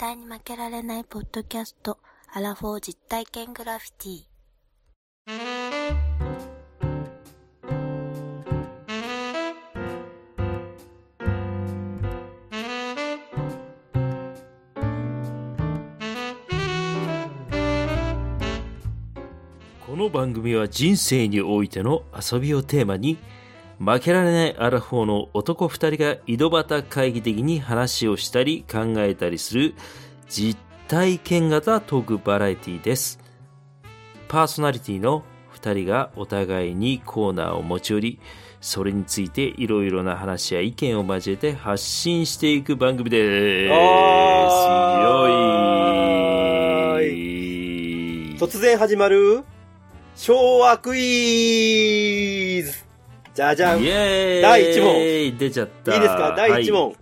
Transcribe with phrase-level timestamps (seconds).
[0.00, 1.98] 対に負けられないポッドキャスト、
[2.32, 4.24] アラフォー実体験グラフィティ。
[19.86, 23.18] この番組は人生においての遊びをテーマに
[23.80, 29.74] 負けられないアラフォーの男二人が井戸端会議的に話をしたり考えたりする
[30.28, 33.18] 実体験型トークバラエティです。
[34.28, 38.20] パーソナリティの二人がお互いにコーナーを持ち寄り、
[38.60, 43.70] それについていろいろな話や意見を交えて発信していく番組です。
[43.70, 43.78] は
[46.98, 47.06] よい。
[48.36, 49.42] 突然始まる
[50.16, 52.89] 昭和クイズ
[53.34, 55.98] じゃじゃん第一問出ちゃった。
[55.98, 56.34] ですか？
[56.36, 56.96] 第1問、はい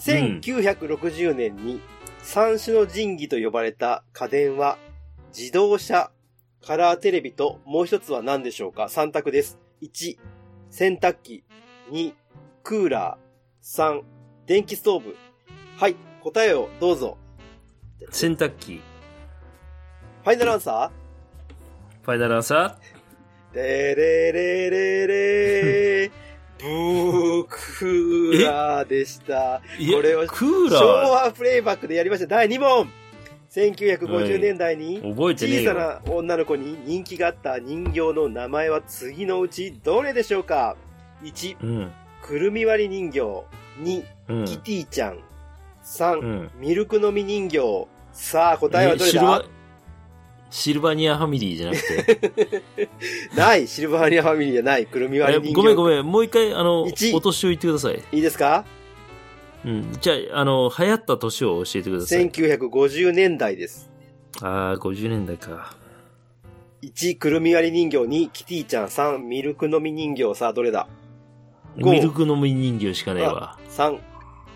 [0.00, 1.78] 1960年に
[2.22, 4.78] 三種の神器と呼ばれた家電は
[5.36, 6.10] 自動車、
[6.64, 9.58] カラーテレビともう一つは何でしょうか ?3 択です。
[9.82, 10.16] 1、
[10.70, 11.44] 洗濯機。
[11.90, 12.14] 2、
[12.62, 13.62] クーラー。
[13.62, 14.02] 3、
[14.46, 15.16] 電気ストーブ。
[15.76, 17.18] はい、答えをどうぞ。
[18.10, 18.80] 洗濯機。
[20.24, 20.90] ファイナルアンサ
[22.02, 22.99] ファイナルアンサー？
[23.52, 26.10] レレレレレ
[26.60, 29.60] ブークーラーでした。
[29.92, 32.26] これをクー昭ラ和プレイバックでやりました。
[32.28, 32.88] 第2問
[33.52, 35.74] !1950 年代に小さよ。
[35.74, 40.76] な女の子に人気があった人形の名前は次のうちどれでしょうか
[41.24, 41.92] ?1、うん。
[42.22, 43.20] くるみ割り人形。
[43.80, 44.44] 2、うん。
[44.44, 45.18] キティちゃん。
[45.82, 46.50] 3、うん。
[46.60, 47.88] ミルク飲み人形。
[48.12, 49.42] さあ、答えはどれだ？
[50.50, 52.88] シルバニアファミリーじゃなくて。
[53.36, 54.86] ないシルバーニアファミリーじゃない。
[54.86, 55.60] くるみ割えり人形。
[55.60, 56.04] ごめんごめん。
[56.04, 58.02] もう一回、あの、一お年を言ってください。
[58.12, 58.64] いいですか？
[59.64, 59.92] うん。
[60.00, 62.30] じゃあ、あの、流行った年を教えてください。
[62.30, 63.90] ?1950 年代です。
[64.42, 65.74] ああ、50年代か。
[66.82, 67.98] 1、くるみ割り人形。
[67.98, 68.86] 2、キティちゃん。
[68.86, 70.34] 3、ミルク飲み人形。
[70.34, 70.88] さあ、どれだ？
[71.78, 73.56] 五ミルク飲み人形しかねえわ。
[73.70, 73.98] 3、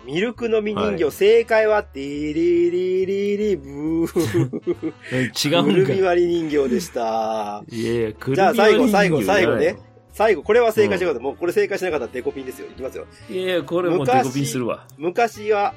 [0.05, 1.03] ミルク飲み人形。
[1.03, 4.93] はい正解は、ティリリリリブー。
[5.11, 7.63] え違くるみうんか割り人形でした。
[7.69, 7.81] い。
[7.81, 9.77] いやいや、くるみじゃあ最後割り人形最後最後ね
[10.11, 11.23] 最後、これは正解してください。
[11.23, 12.67] もうこれ正解しなかったらデコピンですよ。
[12.67, 13.05] いきますよ。
[13.29, 14.87] いやいや、これもうデコピンするわ。
[14.97, 15.73] 昔は、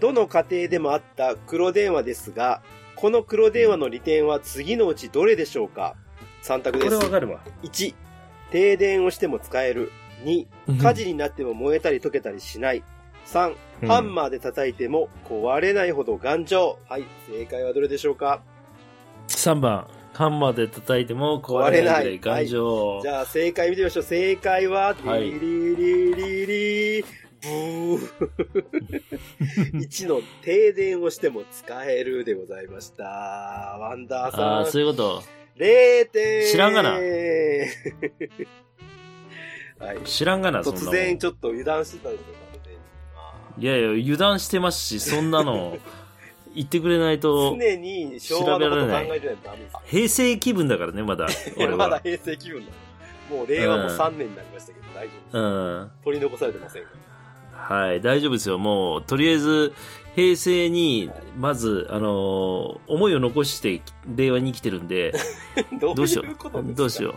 [0.00, 2.62] どの家庭でもあった黒電話ですが、
[2.96, 5.94] この黒電話の利点は次のうちどれでしょうか
[6.42, 6.98] ?3 択こです。
[6.98, 7.40] れわかるわ。
[7.62, 7.94] 1、
[8.50, 9.92] 停電をしても使える。
[10.24, 10.46] 2、
[10.82, 12.82] 火事になっても燃えたり溶けたりしない。
[13.26, 16.78] 3、うんハンマーで叩いても壊れないほど頑丈。
[16.88, 18.42] はい、正解はどれでしょうか
[19.28, 19.86] ？3番。
[20.14, 23.00] ハンマーで叩いても壊れない頑丈。
[23.02, 24.02] じゃあ正解見てみましょう。
[24.02, 27.04] 正解は、はいリリリリリ
[27.42, 27.98] ブー。
[29.74, 33.04] 1の停電をしても使えるでございました。
[33.04, 35.22] ワンダーああ、さん、そういうこと。
[35.58, 36.50] 0点。
[36.50, 36.98] 知らんがなは
[39.94, 40.00] い。
[40.06, 40.62] 知らんがな。
[40.62, 42.45] 突然ちょっと油断してたんですよ、完全に
[43.58, 45.78] いやいや、油断してますし、そんなの、
[46.54, 49.76] 言ってくれないと、常に昭和のこと考えてないとダメです。
[49.86, 51.26] 平成気分だからね、まだ。
[51.26, 52.00] い俺やまだは。
[52.00, 52.72] 平成気分だ。
[53.30, 55.84] もう令和も3年になりましたけど、大丈夫うん。
[55.86, 56.04] です。
[56.04, 56.88] 取り残されてませんか
[57.52, 58.58] はい、大丈夫ですよ。
[58.58, 59.72] もう、とりあえず、
[60.14, 63.82] 平成に、まず、あのー思いを残して、
[64.14, 65.12] 令和に生きてるんで、
[65.80, 66.36] どどうしよいう
[66.74, 67.14] どうしよ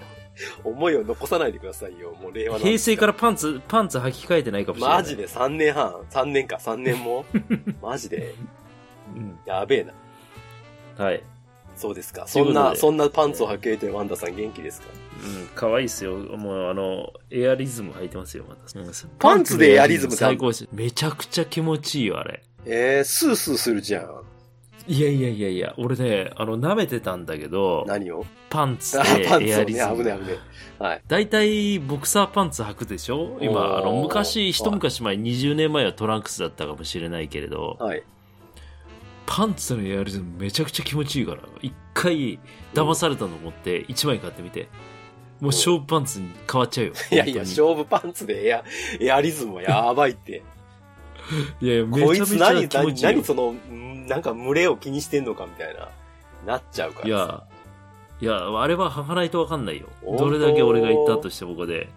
[0.63, 2.11] 思いを残さないでくださいよ。
[2.21, 2.59] もう令和う。
[2.59, 4.97] なんです平成からパンツ、パンツ履き替えてないかもしれない。
[4.97, 7.25] マジで3年半 ?3 年か3年も？
[7.81, 8.33] マジで？
[9.15, 9.39] うん。
[9.45, 9.83] やべえ
[10.97, 11.03] な。
[11.03, 11.23] はい。
[11.75, 12.27] そうですか。
[12.27, 14.87] そんな、そんなパンツを履けてワンダさん元気ですか？
[15.21, 16.15] うん、可愛いっすよ。
[16.15, 18.79] もう、あの、エアリズム履いてますよ、また。
[18.79, 20.67] うんパンツでエアリズム最高です。
[20.71, 22.41] めちゃくちゃ気持ちいいよ、あれ。
[22.65, 24.23] えー、スースーするじゃん。
[24.89, 28.25] いやいやいやいや、俺ね、あの、舐めてたんだけど、何を？
[28.49, 30.03] パンツあ、でパンツをね、危エアリズム。
[30.03, 30.37] ね危ね。
[30.79, 31.01] はい。
[31.07, 33.37] 大体、ボクサーパンツ履くでしょ？
[33.39, 38.03] 今、あの、昔、一昔前、20年前はトランクスだったかもしれないけれど、はい。
[39.27, 42.39] パンツのエアリズムめちゃくちゃ気持ちいいから、一回、
[42.73, 44.69] 騙されたと思って、1枚買ってみて、
[45.39, 46.93] もう勝負パンツに変わっちゃうよ。
[47.11, 48.63] いやいや、勝負パンツでエア、
[48.99, 50.41] エアリズムはやばいって。
[51.61, 53.23] に いやいや、めちゃめちゃ気持ちいいよ何。
[53.23, 55.89] その、んなんか群れを気にしてんのかみたいな、
[56.45, 57.17] なっちゃうからいさ。
[57.17, 57.43] や、
[58.21, 59.87] いや、あれは履かないとわかんないよ。
[60.17, 61.89] どれだけ俺が言ったとしてここで。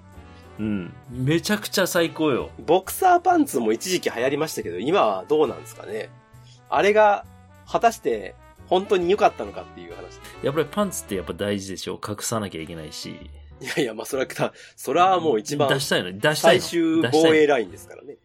[0.58, 0.92] うん。
[1.10, 2.50] めちゃくちゃ最高よ。
[2.64, 6.10] ボクサーパンツも一時期流行りましたけど、今はどうなんですかね。
[6.68, 7.24] あれが、
[7.66, 8.34] 果たして、
[8.68, 10.20] 本当に良かったのかっていう話。
[10.42, 12.00] やっぱりパンツってやっぱ大事でしょ。
[12.06, 13.10] 隠さなきゃいけないし。
[13.60, 18.16] いやいや、まあ、それは、それはもう一番出したいの出したいの最終防衛ラインですからね。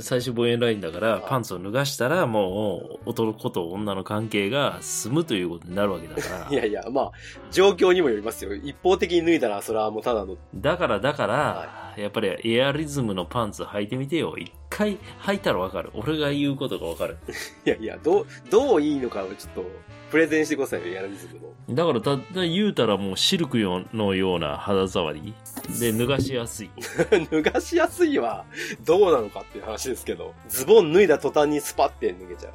[0.00, 6.54] 最終防衛ラインだから、いパンツを脱がしたら、もう、男と女の関係が進むということになるわけだから い。
[6.54, 7.12] やいや、まあ、
[7.50, 8.54] 状況にもよりますよ。
[8.54, 14.36] 一方的に脱いだら、それはもうただの、だから、だから、はやっぱりエアリズムのパンツ履いてみてよ。
[14.38, 15.90] 一回履いたらわかる。
[15.94, 17.18] 俺が言うことがわかる。
[17.66, 19.64] いやいや、どう、どういいのかをちょっと、
[20.10, 21.74] プレゼンしてくださいよ、エアリズムの。
[21.74, 23.58] だから、ただ言うたらもうシルク
[23.92, 25.34] のような肌触り。
[25.78, 26.70] で、脱がしやすい。
[27.30, 28.44] 脱がしやすいは、
[28.84, 32.52] どうなのかっていう話ですけど、ズボン脱いだ途端にスパって脱げちゃう。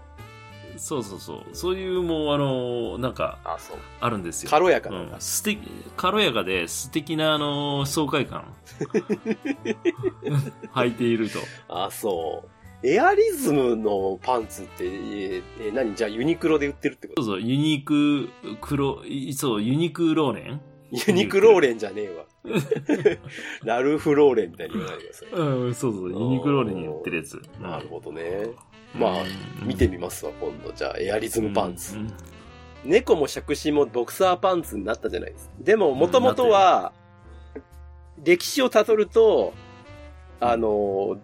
[0.78, 1.44] そうそうそう。
[1.54, 3.78] そういうもう、あの、なんか、あ、そう。
[4.01, 4.50] あるんですよ。
[4.50, 5.00] 軽やかな。
[5.00, 5.62] うん、素敵、
[5.96, 8.44] 軽やかで素敵な、あの、爽快感。
[10.75, 11.40] 履いていると。
[11.69, 12.55] あ、そう。
[12.88, 15.96] エアリズムのパンツって、ええ何？
[15.96, 17.24] じゃあユニクロで売ってるってこと？
[17.24, 18.30] そうそう、ユニク、
[18.62, 20.62] 黒、いそう、ユニクローレン？
[21.08, 22.26] ユニクローレンじゃねえわ。
[23.66, 25.30] ラルフローレンみたいに言わないでください。
[25.32, 27.42] うん、そうそう、ユニクローレンに売ってるやつ。
[27.60, 28.50] なるほどね。
[28.94, 29.12] まあ、
[29.64, 30.72] 見てみますわ、今度。
[30.72, 31.98] じゃあ、エアリズムパンツ。
[31.98, 32.14] うん
[32.88, 35.56] 猫も杓子もボクサーパンツになったじゃないですか。
[35.60, 36.94] でも、もともとは、
[38.24, 39.54] 歴史をたどると、
[40.40, 41.18] あの、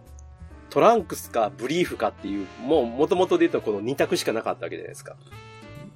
[0.71, 5.17] トランクスかブリーフかっていう、もう元々で言うとこの二択しかなかったわけじゃないですか。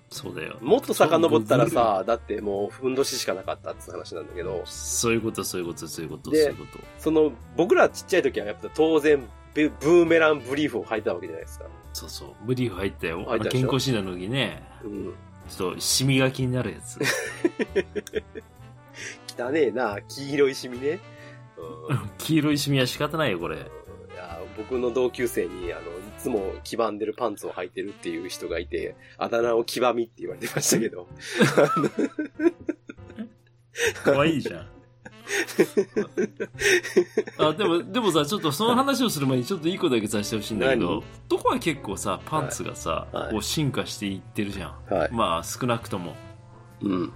[0.09, 0.57] そうだよ。
[0.61, 6.79] もっと遡ったらさ、だってもうふんどししかなかったって話なんだけど、そういうこと、そういうこと、そういうこと、そうでいうこと。
[6.99, 11.65] その、僕らちっちゃい時はやっぱ当然、ブブーメランブリーフを履いてたわけじゃないですか。
[11.93, 12.29] そうそう。
[12.45, 13.25] ブリーフ入ったよ。
[13.25, 15.13] た健康診断の時ね、うん。
[15.49, 16.99] ちょっと、シミが気になるやつ。
[19.37, 20.99] 汚ねえな、黄色いシミね。
[21.89, 23.57] うん 黄色いシミは仕方ないよ、これ。
[24.57, 25.85] 僕の同級生に、あの、い
[26.17, 31.07] つも黄ばんでるパンツを履いてるっていう人がいて、あだ名を黄ばみって言われてましたけど。
[34.03, 34.67] 可愛いじゃん。
[37.37, 44.93] あ、でも、でもさ、ちょっとその話をする前にちょっといいことだけさせてほしいんだけど、どこは結構さ、パンツがさ、はいはいこう進化していってるじゃん。
[44.93, 45.11] はい。
[45.11, 46.15] まあ、少なくとも。
[46.81, 47.13] うん。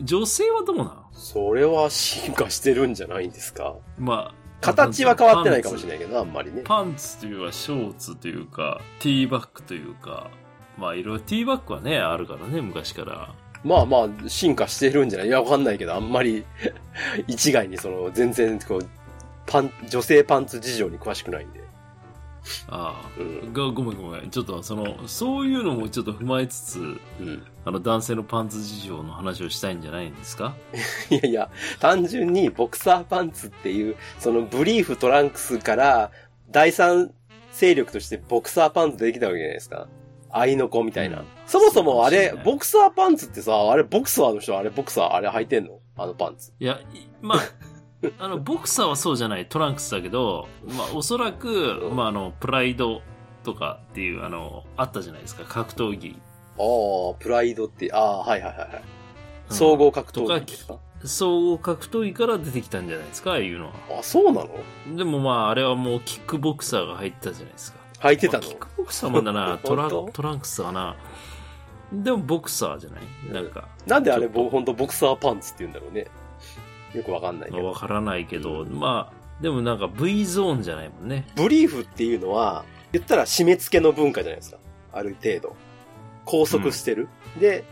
[0.00, 3.76] 女性はどうなんそれは進化してるんじゃないんですか？
[3.98, 5.98] まあ、形は変わってないかもしれない。
[5.98, 6.62] けど、あんまりね。
[6.64, 10.30] パンツというか、ショーツというか、ティーバッグというか、
[10.76, 13.34] まあ、いろいろティーバッグはね、あるからね、昔から。
[13.62, 15.28] まあまあ、進化してるんじゃない？
[15.28, 16.44] いや、わかんないけど、あんまり、
[17.28, 18.88] 一概にその、全然、こう、
[19.46, 21.60] パン、女性パンツ事情に詳しくないんで。
[22.68, 24.30] ああ、うんがごめんごめん。
[24.30, 26.82] ちょっとその、そういうのもちょっと踏まえつつ、う
[27.22, 27.42] ん。
[27.64, 30.54] あの、男性のパンツ事情の話をしたいんじゃないんですか？
[31.10, 31.50] いやいや、
[31.80, 36.10] 単純にボクサーパンツっていう、そのブリーフトランクスから、
[36.50, 37.12] 第三
[37.52, 39.88] 勢力としてボクサーパンツできたわけじゃないですか。
[40.32, 41.18] 愛の子みたいな。
[41.20, 45.80] うんそもそもあれボクサーパンツってさ、あれボクサーの人あれボクサーあれ履いてんの？
[45.96, 46.52] あのパンツ。
[46.60, 47.38] いや、いまあ、
[48.18, 53.02] あの、ボクサーはそうじゃない、トランクスだけど、まあ、おそらく、うんまあ、あの、プライド
[53.44, 56.16] とかっていう、あの、あったじゃないですか、格闘技。
[56.58, 56.62] あ
[57.12, 58.68] あ、プライドって、ああ、はいはいはいはい。
[58.74, 58.80] うん
[59.52, 63.72] 総合格闘技ですか、総合格闘技から出てきたんじゃないですか、ああいうのは。
[63.98, 64.96] あ、そうなの？
[64.96, 67.80] でもまあ、あれはもうキックボクサーが入ったじゃないですか。
[67.98, 68.44] 履いてたの？
[68.44, 70.12] まあキックボクサーもだな、 トラ本当？
[70.12, 70.94] トランクスかな。
[71.92, 73.02] でもボクサーじゃない？
[73.32, 76.06] なんか、なんであれ、ちょっとぼほんとボクサーパンツって言うんだろうね。
[76.94, 77.64] よくわかんないけど。
[77.64, 81.26] わからないけど、うんまあ、でもなんか V ゾーンじゃないもんね。
[81.36, 84.58] ブリーフっていうのは、言ったら締め付けの文化じゃないですか。
[84.92, 85.56] ある程度。
[86.26, 87.08] 拘束してる。
[87.38, 87.64] で、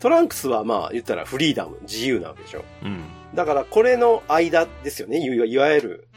[0.00, 2.64] トランクスはまあ言ったらフリーダム、自由なわけでしょ。
[2.82, 3.04] うん。
[3.34, 5.18] だからこれの間ですよね。
[5.18, 6.08] いわいわゆる、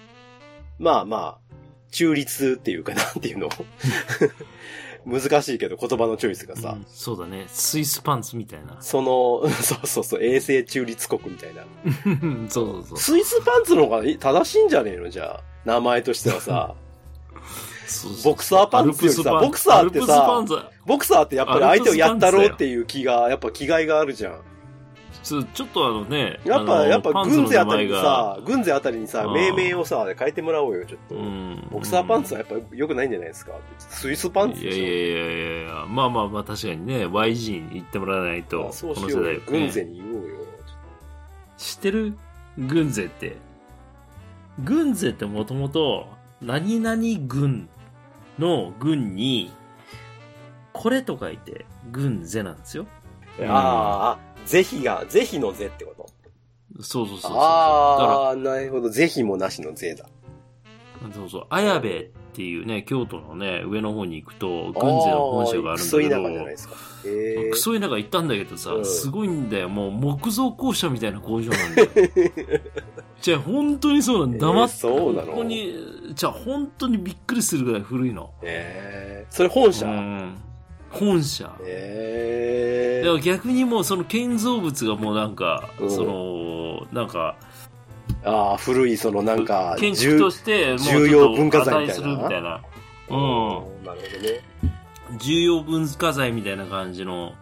[0.78, 1.50] まあまあ、
[1.92, 3.50] 中立っていうかなんていうの
[5.06, 7.46] 難しいけど言葉のチョイスがさ、うんそうだね。
[7.48, 8.78] スイスパンツみたいな。
[8.82, 11.64] その、 そうそうそう、衛星中立国みたいな。
[12.50, 12.98] そうそうそう。
[12.98, 15.10] スイスパンツの方が正しいんじゃねえの？
[15.10, 15.44] じゃあ。
[15.66, 16.74] 名前としてはさ。
[17.88, 20.44] そうそうボクサーパンツよりさボクサーってさ
[20.86, 24.40] ボクサーってやっぱり相手をやったろうっていう気が、やっぱ気概があるじゃん。
[25.24, 31.16] ちょちょっとあのね、やっぱ、やっぱ軍勢あたりにさ、軍勢あたりにさ、うん命名をさ、変えてもらおうよ、ちょっと。
[31.16, 33.54] うんボクサーパンツはやっぱ良くないんじゃないですか？
[33.78, 34.62] スイスパンツ。
[34.62, 39.40] いやいやいやいやまあまあまあ確かにね、YG に言ってもらわないと、あこの世代。
[39.46, 40.36] 軍勢に言おうよ。
[41.58, 42.18] 知ってる
[42.58, 43.38] 軍勢って。
[44.64, 46.08] 軍勢ってもともと、
[46.42, 47.70] 何々軍
[48.38, 49.52] の軍に、
[50.74, 52.86] これと書いて、軍勢なんですよ。
[53.40, 56.10] うんああ、是非が、是非の是ってこと？
[56.84, 57.38] そうそうそうそう。
[57.38, 58.90] ああ、なるほど。
[58.90, 60.06] 是非もなしの是だ。
[61.04, 66.76] ら、そうそう、綾部っっていうね、京都のね、上の方に行くと、軍勢の本社があるんだクソ田けど、舎じゃないですか。
[67.52, 69.68] クソ田舎行ったんだけどさ、うんすごいんだよ。
[69.68, 71.90] もう木造校舎みたいな工場なんだよ。
[73.20, 74.48] じゃあ本当にそうなんだ。
[74.48, 75.32] 黙って、えーそうなの？
[75.32, 75.74] ここに、
[76.14, 78.32] じゃあ本当にびっくりするぐらい古いの。
[78.44, 79.86] へえそれ本社？
[79.88, 80.38] うん。
[80.92, 81.52] 本社。
[81.62, 87.36] へえでも逆にもうその建造物がもうなんか、うんその、なんか、
[88.24, 92.62] ああ、古い、そのなんか、建築として重要文化財みたいな値するみたいな。
[93.10, 93.86] ううん。
[93.86, 94.44] なるほどね。
[95.18, 97.34] 重要文化財みたいな感じの、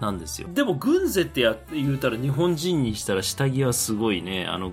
[0.00, 0.48] なんですよ。
[0.52, 4.72] でも、軍勢ってや言うたら日本人にしたら下着はすごいね、あの、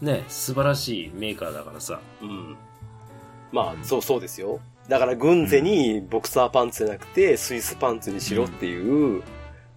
[0.00, 2.00] ね、素晴らしいメーカーだからさ。
[2.20, 2.56] うん。
[3.52, 4.60] まあ、そうそうですよ。
[4.88, 9.22] だから、軍勢にボクサーパンツじゃなくて、スイスパンツにしろっていう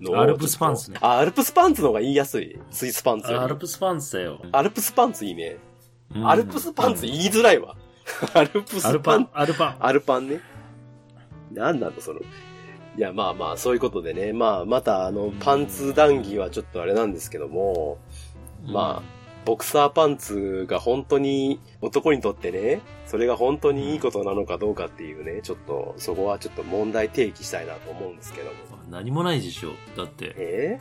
[0.01, 2.59] のをアルプスパンツねあ、アルプスパンツの方が言いやすい。
[2.71, 4.41] スイスパンツアルプスパンツだよ。
[4.51, 5.57] アルプスパンツいいね。
[6.15, 7.75] うんアルプスパンツ言いづらいわ。
[8.33, 9.75] アルプスアルパンパン、、アルパン。
[9.79, 10.39] アルパンね。
[11.51, 12.19] なんなの、その。
[12.19, 14.33] いや、まあまあ、そういうことでね。
[14.33, 17.97] まあ、また、あの、パンツ談義はちょっとあれなんですけども、
[18.65, 19.16] まあ、
[19.47, 28.53] ボクサーパンツが本当に男にとってね、それが本当にいいことなのかどうかっていうね、ちょっと、そこはちょっと問題提起したいなと思うんですけども。
[28.91, 29.69] 何もないでしょ。
[29.95, 30.79] だって、え？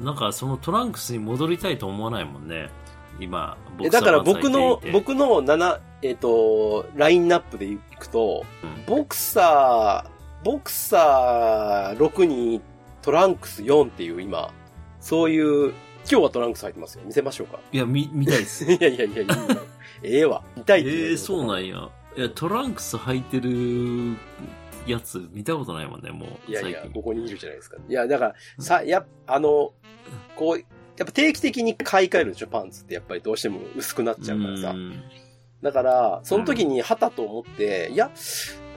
[0.00, 2.68] なんかそのトランクスに戻りたいと思わないもんね。
[3.20, 12.60] 今、えだから僕の、僕、僕の7、えっ、と、ラインナップでいくと、うんボクサー、ボクサー6に
[13.02, 14.52] トランクス4っていう今、
[14.98, 15.72] そういう、
[16.10, 17.02] 今日はトランクス入ってますよ。
[17.04, 17.58] 見せましょうか。
[17.72, 18.64] いや、見、見たいです。
[18.70, 19.34] いやいやいや、いいよ。
[20.02, 20.42] ええわ。
[20.56, 21.76] 見たいえって言えー、そうなんや。
[21.76, 21.90] や。
[22.16, 24.18] いや、トランクス履いてる
[24.86, 26.50] やつ見たことないもんね、もう。
[26.50, 27.76] いやいやここにいるじゃないですか。
[27.88, 29.72] いや、だから、さ、や、あの、
[30.36, 32.94] こう、やっぱ定期的に買い替えるでしょ、パンツって。
[32.94, 34.74] やっぱりどうしても薄くなっちゃうからさう。
[34.74, 35.02] ん
[35.62, 38.10] だから、その時に旗と思って、いや、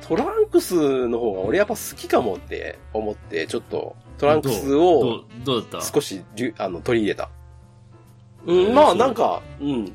[0.02, 5.82] トランクスの方が俺やっぱ好きかもって思って、ちょっとトランクスどをう、どうだった？
[5.82, 6.24] 少し
[6.58, 7.30] あの取り入れた。
[8.46, 9.92] うん、えーまあなんか、うん。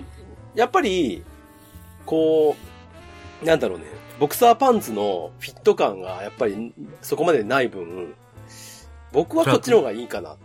[0.55, 1.23] やっぱり、
[2.05, 2.57] こ
[3.43, 3.85] う、なんだろうね。
[4.19, 8.15] ボクサーパンツのフィット感がやっぱりそこまでない分、
[9.13, 10.37] 僕はこっちの方がいいかな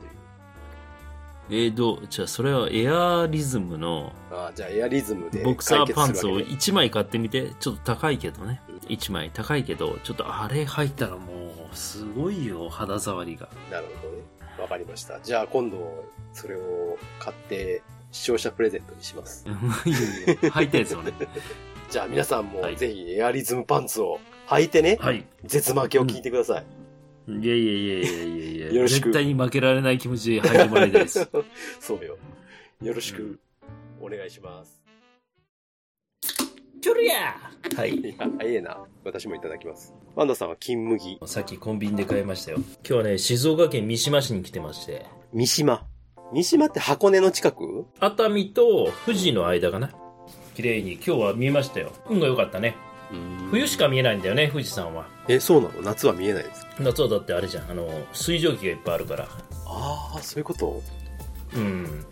[1.48, 1.66] という。
[1.66, 2.08] えー、どう？
[2.10, 8.62] じゃあ、それはエアリズムのあじゃあエアリズムでボクサーパンツを解決するわけね1枚買ってみて、ちょっと高いけどね。
[8.88, 13.50] 1枚高いけど、ちょっとあれ履いたらもう、すごいよ、肌触りが。
[13.72, 14.24] なるほどね。
[14.60, 15.20] わかりました。
[15.22, 19.46] じゃあ今度、それを買って視聴者プレゼントにします。
[19.86, 21.12] いいよいいよ履いたやつをね。
[21.90, 25.26] じゃあ皆さんもはいぜひエアリズムパンツを履いてね、はい。
[25.44, 26.66] 絶負けを聞いてください。
[27.28, 31.28] いやいやいやいやいやいやよろしく絶対に負けられない気持ちで履いてもらいたいです。
[31.82, 32.18] そうよ。
[32.82, 33.40] よろしく
[34.00, 34.85] お願いします。
[36.86, 37.36] キョルや
[37.76, 37.96] はい。
[37.96, 38.78] いや、ええな。
[39.04, 39.92] 私もいただきます。
[40.14, 41.18] ワンダさんは金麦。
[41.26, 42.60] さっきコンビニで買いましたよ。
[42.60, 45.84] 今日はね、静岡県三島市に来てまして、三島。
[46.32, 47.88] 三島って箱根の近く？
[48.00, 49.96] 熱海と富士の間かな。
[50.54, 51.92] 綺麗に今日は見えましたよ。
[52.08, 52.76] 運が良かったね。
[53.50, 55.08] 冬しか見えないんだよね、富士山は。
[55.28, 55.82] え、そうなの？
[55.82, 56.68] 夏は見えないです。
[56.80, 59.28] 夏はだってあれじゃん、あの、水蒸気がいっぱいあるから。
[59.66, 60.84] ああ、そういうこと？
[61.56, 62.06] うん。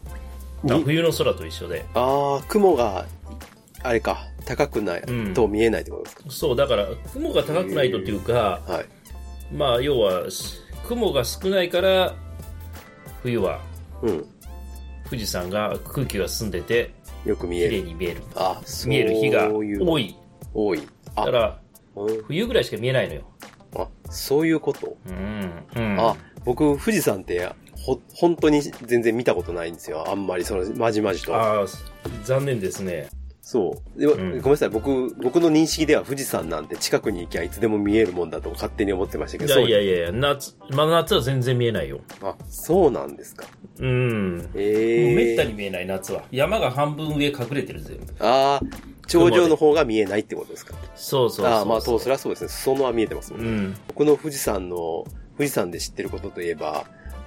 [0.83, 1.85] 冬の空と一緒で。
[1.93, 3.05] ああ、雲が、
[3.83, 9.53] あれか、高くないうんと見えないってことですか、そう、だから、雲が高くないとっていうか、はい。
[9.55, 12.15] まあ、要は、し雲が少ないから、
[13.21, 13.61] 冬は
[14.01, 14.25] うん。
[15.09, 16.91] 富士山が空気が澄んでて、
[17.23, 17.77] 綺よく見える。
[17.77, 18.21] 麗に見える。
[18.35, 20.15] あ、見える日が多い。
[20.53, 20.81] 多い。
[21.15, 21.59] あだか、ら、
[21.95, 23.21] うん冬ぐらいしか見えないのよ。
[23.75, 24.97] あ、そういうこと？
[25.07, 25.51] うん。
[25.75, 25.99] うん。
[25.99, 30.05] あ、僕、富士山って、ほ、本当に全然見たことないんですよ。
[30.09, 31.35] あんまり、その、まじまじと。
[31.35, 33.09] あー残念ですね。
[33.45, 33.99] そう。
[33.99, 34.69] でんごめんなさい。
[34.69, 39.59] 僕、僕の認識では富士山なんて近くに行きゃいつでも見えるもんだと勝手に思ってましたけいど。
[39.59, 41.99] やいやいやいや、夏、まあ夏は全然見えないよ。
[42.21, 43.45] あ、そうなんですか。
[43.79, 44.37] うん。
[44.37, 46.23] もうええめったに見えない夏は。
[46.31, 48.03] 山が半分上隠れてる全部。
[48.19, 50.75] ああ、頂上の方が見えないってことですか。
[50.95, 51.53] そうそうそう。
[51.53, 52.47] ああ、まあ、そう、そりゃそうですね。
[52.47, 53.47] 裾野は見えてますもんね。
[53.47, 53.77] うん。
[53.89, 55.03] 僕の富士山の、
[55.37, 56.85] 富士山で知ってることといえば、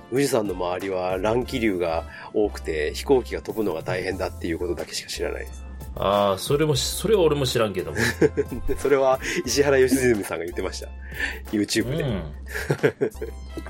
[0.09, 5.66] 富士山の周りは乱気流が多くて飛行機が飛ぶのが大変だっていうことだけしか知らないです。
[5.99, 7.97] ああ、それもし、それは俺も知らんけども。
[8.69, 10.87] で それは石原良純さんが言ってました。
[10.87, 10.91] う
[11.57, 12.05] YouTube で。
[12.05, 12.23] ん。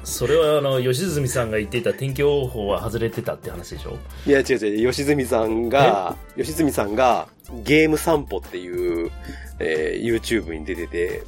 [0.04, 3.96] それはあの、吉住さんが言っていた天気予報は外れてたって話でしょ？
[4.26, 7.28] いや、違う違う、良純さんが、良純さんが
[7.64, 9.10] ゲーム散歩っていう、
[9.58, 11.22] えー YouTube に出てて、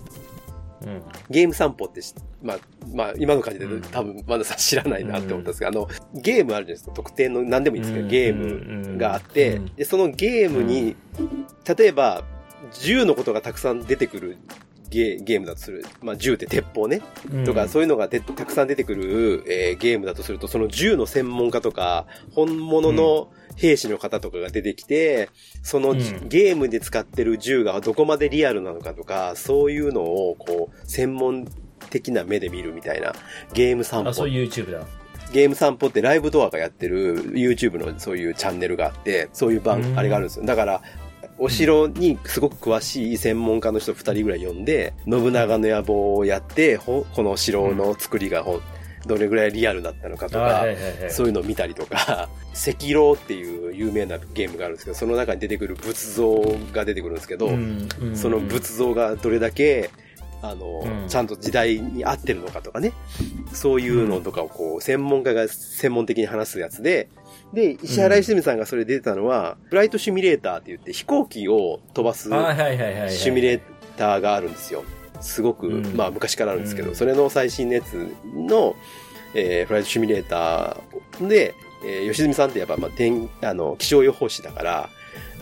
[0.83, 1.03] うん。
[1.31, 2.59] ゲーム散歩ってし、まあ、
[2.93, 6.93] まあ、今の感じでうん多分、まださん知らないなって思ったんですが、あの、ゲームあるじゃないですか。
[6.93, 10.97] 特定の何でもいいんですけど、うんゲームがあって、うんで、そのゲームに、
[11.77, 12.25] 例えば、
[12.81, 14.37] 銃のことがたくさん出てくる
[14.91, 15.85] ゲゲームだとする。
[16.03, 17.03] まあ、銃って鉄砲ね。
[17.31, 25.29] うんとか、そういうのがでたくさん出てくる、えーゲームだとすると、その銃の専門家とか、本物の兵士の方とかが出てきて、
[25.63, 25.99] その、うん
[26.29, 31.47] ゲームで使ってる銃がどこまでリアルなのかとか、そういうのを、こう、専門
[31.91, 33.13] 的な目で見るみたいな、
[33.53, 34.87] ゲーム散歩あ、そう YouTube だ。
[35.33, 40.47] ゲーム散歩ってライブドアがやってる YouTube のそういうチャンネルがあって、そういう番う、んあれがあるんですよ。
[40.47, 40.83] だから、
[41.39, 48.61] お城にすごく詳しい専門家の人二人ぐらい呼んで、信長の野望をやって、ほこの城の作りがほん
[49.09, 51.11] どれぐらいリアルだったのかとか、あはいはいはい。
[51.11, 56.41] そういうのを見たりとか、 赤狼っていう有名なゲームがあるんですけど、その中に出てくる仏像
[56.73, 59.91] が出てくるんですけど、うんうんその仏像がどれだけ、
[60.43, 62.93] あの、うんちゃんと時代に合ってるのかとかね。
[63.53, 67.09] そういうのとかをこう、専門家が専門的に話すやつで、
[67.53, 72.25] で、石原良純さんがそれ出てたのは、フライトシミュレーターって言って飛行機を飛ばす。
[72.25, 73.61] シミュレー
[73.97, 74.85] ターがあるんですよ。
[75.21, 75.97] すごく、うん。
[75.97, 76.95] まあ昔からあるんですけど、うん。
[76.95, 78.77] それの最新のやつの、
[79.35, 84.91] えーフライトシミュレーターで、えー吉住さんってやっぱ、まあ、天、あの、気象予報士だから、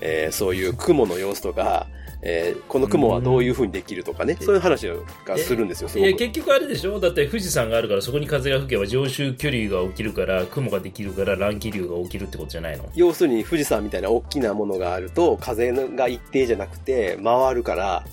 [0.01, 1.87] えーそういう雲の様子とか、
[2.23, 4.89] えーこの雲はどういう風にできるとかね、そういう話
[5.25, 6.19] がするんですよ、すいやごく。
[6.21, 6.99] 結局あれでしょ？
[6.99, 12.89] だって富士山があるからそこに風が吹けば上昇距離が起きるから雲ができるから乱気流が起きるってことじゃないの？
[12.95, 18.05] 要するに富士山みたいな大きなものがあると、風が一定じゃなくて回るから、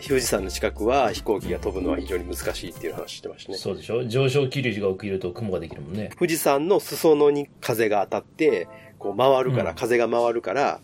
[0.00, 3.58] 富士山の近くは飛行機が飛ぶのは非常に難しいっていう話してましたね。
[3.58, 4.04] そうでしょ？
[4.06, 8.68] 上昇気流が起きると雲ができるもんね富士山の裾野に風が当たって、
[8.98, 10.80] こう回るから、うん風が回るから、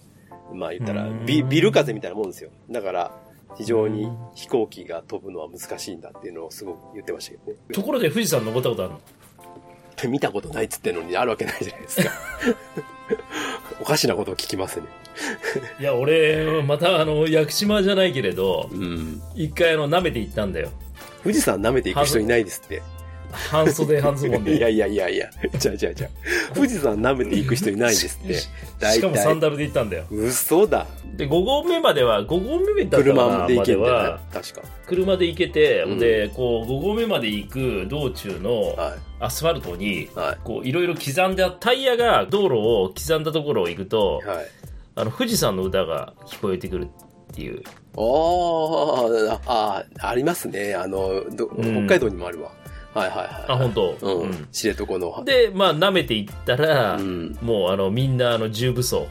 [0.53, 2.51] まあ言ったらうんビ、ビル風みたいなもんですよ。
[2.71, 3.13] だから、
[3.57, 7.59] 非常に飛行機が飛ぶのは難しいんだっていうのをすごく言ってましたけどね。
[7.73, 9.01] ところで富士山登ったことあるの？
[10.11, 12.11] 見たことないっつってんのにあるわけないじゃないですか。
[13.81, 14.87] おかしなことを聞きますね。
[15.81, 19.21] いや俺またあの屋久島じゃないけれどうん。
[19.35, 20.71] 一回あの舐めて行ったんだよ
[21.23, 22.83] 富士山舐めていく人いないですって。
[23.33, 25.31] 半袖半ズボンでいやいやいやいや。
[25.59, 26.55] じゃあじゃあじゃあ。
[26.55, 28.39] 富士山舐めていく人いないですって。
[28.79, 29.41] 大しかもサン体。
[29.41, 30.87] ダルで行ったんだよ嘘だ。
[31.17, 34.21] で5合目までは5合目だったかな車で行けは。
[34.33, 34.63] 確か。
[34.87, 40.11] 車で行けて、うんでこう5合目まで行く道中のはアスファルトにい。
[40.15, 40.39] はい。
[40.45, 44.47] こういろいろ刻んであタイヤが道路を刻んだところを行くとはい。
[44.95, 47.63] あの富士山の歌が聞こえてくるっていう
[47.97, 50.75] ああ、あ、ありますね。
[50.75, 51.47] あの、北
[51.87, 52.53] 海道にもあるわ。
[52.99, 53.45] はいはいはい。
[53.49, 53.99] あ本当？
[54.03, 54.21] うん。
[54.23, 55.25] うん知床の。
[55.25, 57.39] でまあ舐めていったら、うん。
[57.43, 59.07] もうあのみんなあの重武装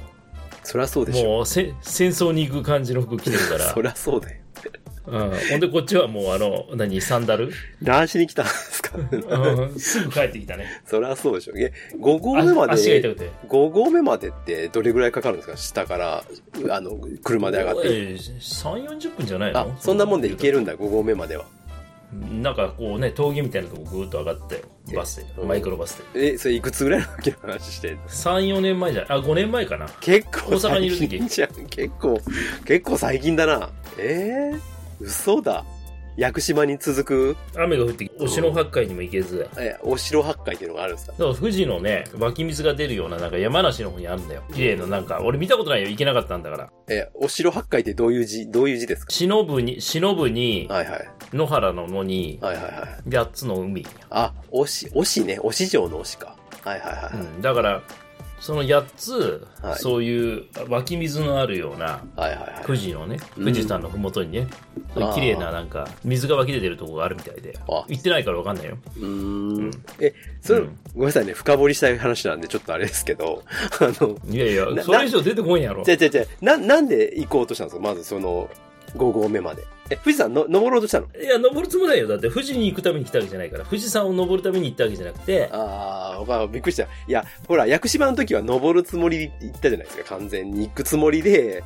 [0.63, 1.27] そりゃそうでしょ。
[1.29, 4.41] もうせ戦争に行く感じの服着てるからそりゃそうだよ。
[5.09, 8.97] うん、ほんでこっちはもうあの何サンダル、何しに来たんですか？
[8.97, 11.53] うん、すぐ帰ってきたねそりゃそうでしょ。
[11.55, 12.83] え、5合目まで、く
[13.15, 15.55] て5合目までってどれぐらいかかるんですか？
[15.55, 16.23] 下から、
[16.71, 17.87] あの、車で上がって。
[17.87, 19.59] 3 4 0分じゃないの？
[19.61, 21.45] あ、そんなもんで行けるんだ、5合目までは。
[22.13, 24.63] なんかこうね峠みたいなとこぐーっと上がって
[24.95, 25.47] バスでうん。
[25.49, 26.33] マイクロバスで。
[26.33, 29.87] え、それいくつぐらいの時の話してんの？34年前じゃないあ5年前かな。
[29.99, 31.07] 結構大阪にいる時。
[31.09, 31.67] 最近じゃん。
[31.67, 32.21] 結構、
[32.65, 33.69] 結構最近だな。
[33.97, 34.59] えー、
[35.01, 35.65] 嘘だ。
[36.17, 41.11] 屋久島に続く、雨が降ってお城八海にも行けずえ、お城八海っていうのがあるんですか？
[41.13, 49.11] だから富士のね湧き水が出るようななんか山梨の方にあるんだよ綺麗ななんか俺見たことないよ行けなかったんだからえ、お城八海ってどういう字、どういう字ですか？
[49.13, 51.07] 忍ぶに忍ぶにはいはい。
[51.33, 52.69] 野原の野にはいはいは
[53.05, 53.09] い。
[53.09, 55.39] 8つの海、あ、おし、おしね。
[55.43, 56.35] おし城のおしか。
[56.63, 57.13] はいはいはい。
[57.13, 57.81] うん、だから
[58.39, 59.79] その8つ、はい。
[59.79, 62.01] そういう湧き水のあるような。
[62.65, 63.43] 富士のねうん。
[63.45, 64.47] 富士山のふもとにね、
[64.93, 67.57] そういう綺麗ななんか水が湧き出てるとこがあるみたいで。
[67.67, 67.83] あ。
[67.87, 68.77] 行ってないから分かんないよ。
[68.97, 69.57] うーん。
[69.57, 69.71] うん。
[69.99, 70.77] え、それ、うん。
[70.93, 71.33] ごめんなさいね。
[71.33, 73.43] 深掘りしたい話なんで、ちょっとあれですけど、
[73.79, 75.83] あの、いやいやなそれ以上出てこんやろ。
[75.83, 77.81] じゃじゃじゃな、なんで行こうとしたんですか？
[77.81, 78.49] まずその、
[78.95, 79.63] 5合目まで。
[79.89, 81.07] え、富士山の登ろうとしたの？
[81.19, 82.07] いや登るつもりないよ。
[82.07, 83.65] だって富士に行くために来たわけじゃないから。
[83.65, 85.49] 富士山を登るために行ったわけじゃなくて。
[85.51, 86.83] ああ、びっくりした。
[86.83, 90.03] いや、ほら、屋久島の時は登るつもりで行ったじゃないですか。
[90.17, 90.67] 完全に。
[90.67, 91.63] 行くつもりで、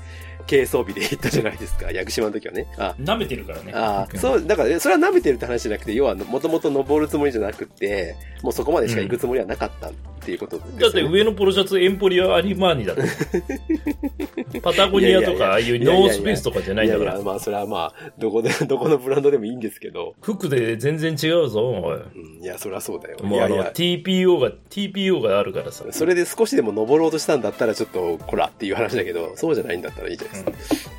[0.47, 1.91] 軽装備で行ったじゃないですか。
[1.93, 2.67] 屋久島の時はね。
[2.77, 2.95] あ。
[2.99, 3.71] 舐めてるからね。
[3.73, 9.91] ああ、そう、だから、それは舐めてるって話じゃなくて、要は、もともと登るつもりじゃなくて、もうそこまでしか行くつもりはなかったっ
[10.23, 10.81] ていうことですよね。
[10.81, 14.59] だって上のポロシャツエンポリア・アリマーニだって。
[14.61, 17.11] パタゴニアとかああいうノースペースとかじゃないんだから。
[17.11, 20.15] いやいや、まあ、それはまあ、どこで、どこのブランドでもいいんですけど。
[20.21, 21.95] 服で全然違うぞおい。
[21.95, 23.17] うん、いや、そりゃそうだよ。
[23.23, 25.85] もうあのいやいや、TPO が TPO があるからさ。
[25.91, 30.30] それで少しでも登ろうとしたんだったら、ちょっと、こらっていう話だけど、そうじゃないんだったらいいじゃな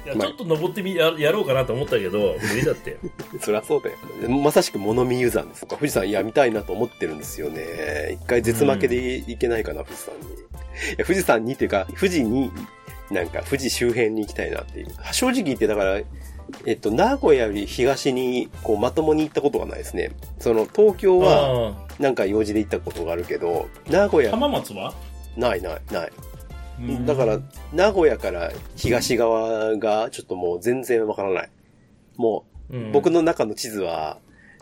[0.04, 2.96] いやちょっと登ってみややろうかなと思ったけど無理だって
[3.40, 3.96] そりゃそうだよ。
[4.28, 5.66] まさしく物見ユーザーです。
[5.66, 8.18] 富士山、いや、見たいなと思ってるんですよね。
[8.20, 10.26] 一回絶負けでいけないかな、富士山に。
[10.26, 10.30] い
[10.98, 12.50] や、富士山にっていうか、富士に、
[13.10, 14.88] なんか富士周辺に行きたいなっていう。
[15.12, 16.00] 正直言ってだから、
[16.66, 20.10] えっと、名古屋より東に、こう、まともに行ったことがないですね。
[20.38, 24.26] その、東京は、あなんか用事で行ったことがあるけど、名古あ。
[24.26, 24.92] 屋、浜松は？
[25.36, 26.12] ないないない。
[26.78, 27.38] うんだから、
[27.72, 31.50] 名古屋から東側がちょっともう全然わからない。
[32.16, 34.18] もう、うん僕の中の地図は、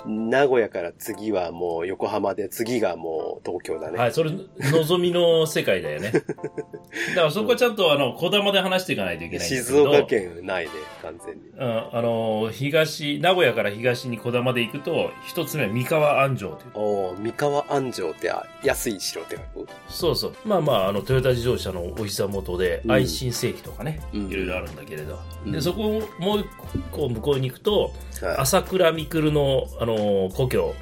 [0.07, 3.99] 名古屋から次はもう横浜で、次がもう東京だね。
[3.99, 4.31] はい、それ、
[4.73, 6.13] 望みの世界だよね。
[7.15, 9.91] だからそこはちゃんと、あの、小玉で話していかないといけないんですけど。
[9.93, 10.71] 静岡県ないね、
[11.03, 11.43] 完全に。
[11.57, 16.71] うん、あの、東、名古屋から東に小玉で行くと、一つ目は三河安城という。
[16.75, 19.69] おー三河安城ってあ安い城って書く？
[19.89, 20.33] そうそう。
[20.45, 25.19] まあまあ、あの、トヨタ自動車のお膝元で、うん愛新世紀とかね、うんいろいろあるんだけれど。
[25.45, 26.47] うんで、そこをもう一
[26.91, 28.37] 個向こうに行くと、はい。
[28.39, 30.75] 朝倉未来の、あの、故郷、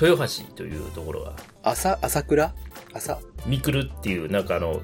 [0.00, 2.54] 豊橋というところが、朝、朝倉？
[2.96, 4.82] 朝未来っていう、なんかあのう、ん。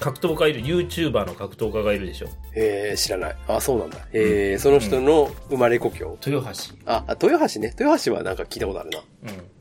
[0.00, 2.28] 格闘家いる、YouTuber の格闘家がいるでしょ？
[2.54, 3.36] えー、知らない。
[3.48, 3.98] あ、そうなんだ。
[4.12, 6.18] えー、その人の生まれ故郷。
[6.24, 6.74] 豊橋。
[6.84, 7.74] あ、あ豊橋ね。
[7.78, 9.00] 豊橋はなんか聞いたことあるな。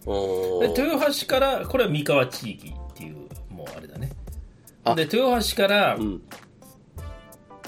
[0.05, 0.59] うん。
[0.59, 3.15] で豊橋からこれは三河地域っていう
[3.49, 4.09] もうあれだね
[4.85, 6.21] あで豊橋から、うん。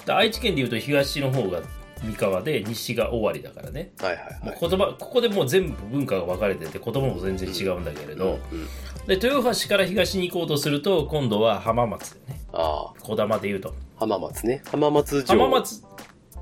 [0.05, 1.61] で愛知県でいうと東の方が
[2.03, 4.57] 三河で西が尾張だからねはいはいはい。
[4.59, 8.65] 言葉ここでもう全部文化が分かれてて言葉も全然違うんだけれど、うん。
[9.07, 14.61] で豊橋から東に行こうとすると今度は浜松だよねあ小玉でいうとあ、浜松ね。
[14.71, 15.39] 浜松城。
[15.39, 15.83] 浜松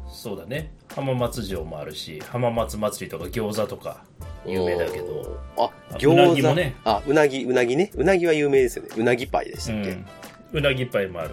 [0.10, 4.04] そうだね浜松城もあるし浜松祭りとか餃子とか
[4.46, 5.40] 有名だけど。
[5.58, 6.14] あ、あ餃子。
[6.14, 7.92] うなぎもねあ、うなぎ、うなぎね。
[7.96, 8.90] うなぎは有名ですよね。
[8.98, 10.06] うなぎパイでしたっけ、うん
[10.54, 11.32] うなぎパイもある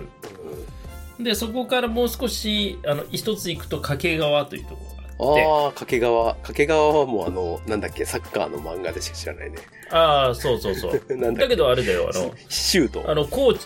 [1.19, 4.85] でそこからもう少しあの一つ行くと掛川というとこ
[5.21, 6.35] ろがあってああ、掛川。
[6.37, 9.59] 掛川はもうあの、なんだっけ、サッカーの漫画でしか知らないね。
[9.91, 13.05] ああそうそうそう だっけだけどあれだよあのシュート。
[13.09, 13.61] あの高知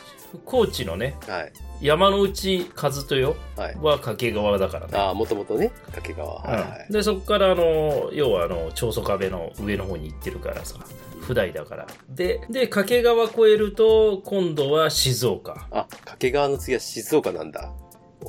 [0.44, 1.52] 高知のねはい。
[1.80, 3.36] 山之内和豊
[3.80, 6.42] は掛川だからねああ、もともとね、掛川。
[6.42, 6.92] はいはいうん。
[6.92, 10.76] でそこからあの要はあの長宗我部の上の方に行ってるからさ
[11.20, 17.72] 普代だからでで掛川越えると今度は静岡あ、掛川の次は静岡なんだ。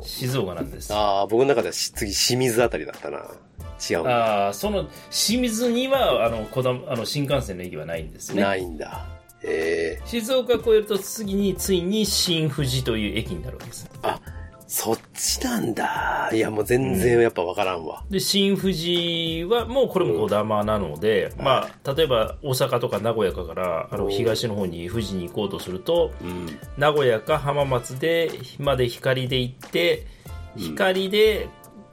[0.04, 3.26] 静岡なんですああ、僕の中ではし次清水あたりだったな。
[3.90, 4.08] 違う。
[4.08, 9.08] ああその清水にはあのこだあの新幹線の駅はないんですねないんだ。
[9.44, 14.20] ええ静岡越えると次についに新富士という駅になるわけですあ、
[14.68, 16.30] そっちなんだ。
[16.32, 18.04] いや、もう全然やっぱわからんわ。
[18.10, 26.46] で新富士はもうこれも小玉なので、まあ例えば大阪とか名古屋かからあのうん東の方に富士に行こうとするとうん。
[26.78, 30.06] 名古屋か浜松でまで光で行って
[30.56, 31.50] うん光で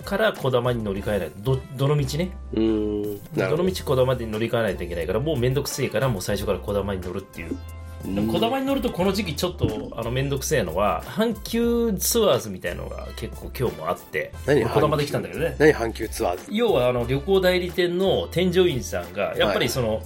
[0.06, 1.32] から小玉に乗り換えない。
[1.36, 2.30] どどの道ね。
[2.54, 3.20] うーん。
[3.34, 3.50] ど。
[3.50, 7.56] どの道小玉で乗り換えないといけないからもうめんどくせえからもう最初から小玉に乗るっていう。
[8.04, 14.64] でも小玉に乗るとこの時期ちょっとあのめんどくせえのは阪急ツアーズみたいのが結構今日もあって何？
[14.64, 15.56] 小玉で来たんだけどね。
[15.58, 15.74] 何？
[15.74, 16.44] 阪急ツアーズ。
[16.50, 20.02] 要はあの旅行代理店の添乗員さんがやっぱりその、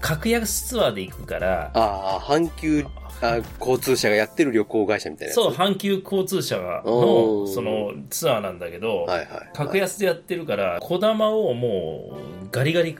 [0.00, 2.84] 格安ツアーで行くからああ、阪急
[3.22, 5.34] あ交通社がやってる旅行会社みたいな。
[5.34, 9.50] そう阪急交通社のそのツアーなんだけど、はいはい。
[9.54, 12.98] 格安でやってるから小玉をもうガリガリ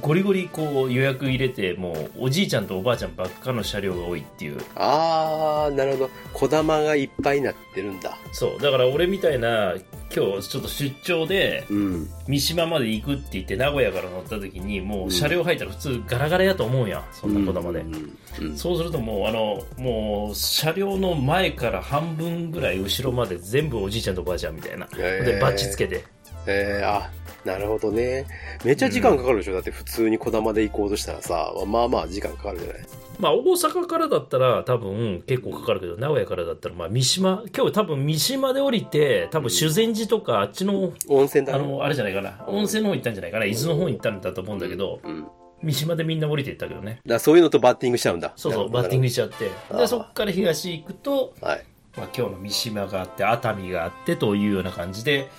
[0.00, 4.60] ゴリゴリこう予約入れてもうおじいちゃんとおばあちゃんばっかの車両が多いっていう。
[4.74, 6.10] ああ、なるほど。
[6.32, 8.16] 小玉がいっぱいになってるんだ。
[8.32, 8.62] そう。
[8.62, 9.74] だから俺みたいな
[10.14, 12.08] 今日ちょっと出張でうん。
[12.26, 16.98] 三島まで行くって言って名古屋から乗った時にもう車両入ったら普通ガラガラやと思うや。
[16.98, 18.18] んそんな小玉で、うんうん
[18.56, 26.04] そうするともうあのもう車両の前から半分ぐらい後ろまで全部おじいちゃんとおばあちゃんみたいな、でバッチつけて。
[26.46, 27.10] えー、あ、
[27.44, 28.26] なるほどね。
[28.64, 32.86] めっちゃ時間かかるでしょ、だって普通に小玉で行こうとしたらさ、まあまあ時間かかるじゃない？
[33.18, 41.58] まあ大阪からだったら多分結構かかるけど名古屋からだったらまあ三島今日多分三島で降りて多分修善寺とかあっちの温泉だね。
[41.58, 45.26] あのあれじゃないかな温泉の方行ったんじゃないかな伊豆の方に行ったんだと思うんだけどうん。
[45.62, 48.32] 三島でみんな降りていったけどねらそういうのとバッティングしちゃうんだ。
[48.36, 51.46] そうそうバッティングしちゃってでそこから東行くと、グ。
[51.46, 51.64] はい。
[51.96, 55.30] まあ、今日の三島があって熱海があってというような感じで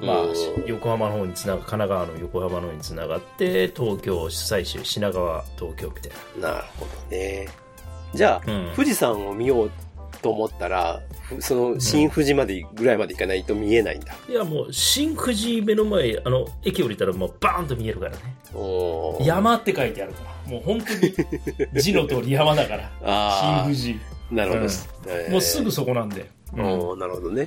[0.00, 0.34] まあうん、
[0.66, 6.52] 横浜の方につなが神奈川の横浜の方につながって東京最終品川東京みたいな。
[6.52, 7.48] なるほどね。
[8.14, 8.72] じゃあ、うん。
[8.74, 9.70] 富士山を見よう
[10.22, 14.14] と思ったら、ふその新富士までぐらいまで行かないと見えないんだ。
[14.28, 18.18] いやもう新富士目の前あの駅降りたらもうバーンと見えるからね。
[19.20, 20.50] 山って書いてあるから。
[20.50, 22.90] もう本当に字の通り山だから。
[23.04, 24.00] あ新富士。
[24.32, 24.62] あ、なるほど。
[24.62, 24.70] うん。
[25.08, 25.32] えー。
[25.32, 26.64] もうすぐそこなんで、うん。
[26.64, 27.46] おーなるほどね。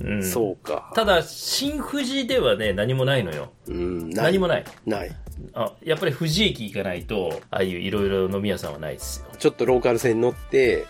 [0.00, 0.92] うんそうか。
[0.94, 5.10] ただ新富士ではね何もないのようん、何もないない。
[5.52, 10.86] あやっぱり富士駅行かないとああいういろいろ飲み屋さんはないですよちょっとローカル線に乗って、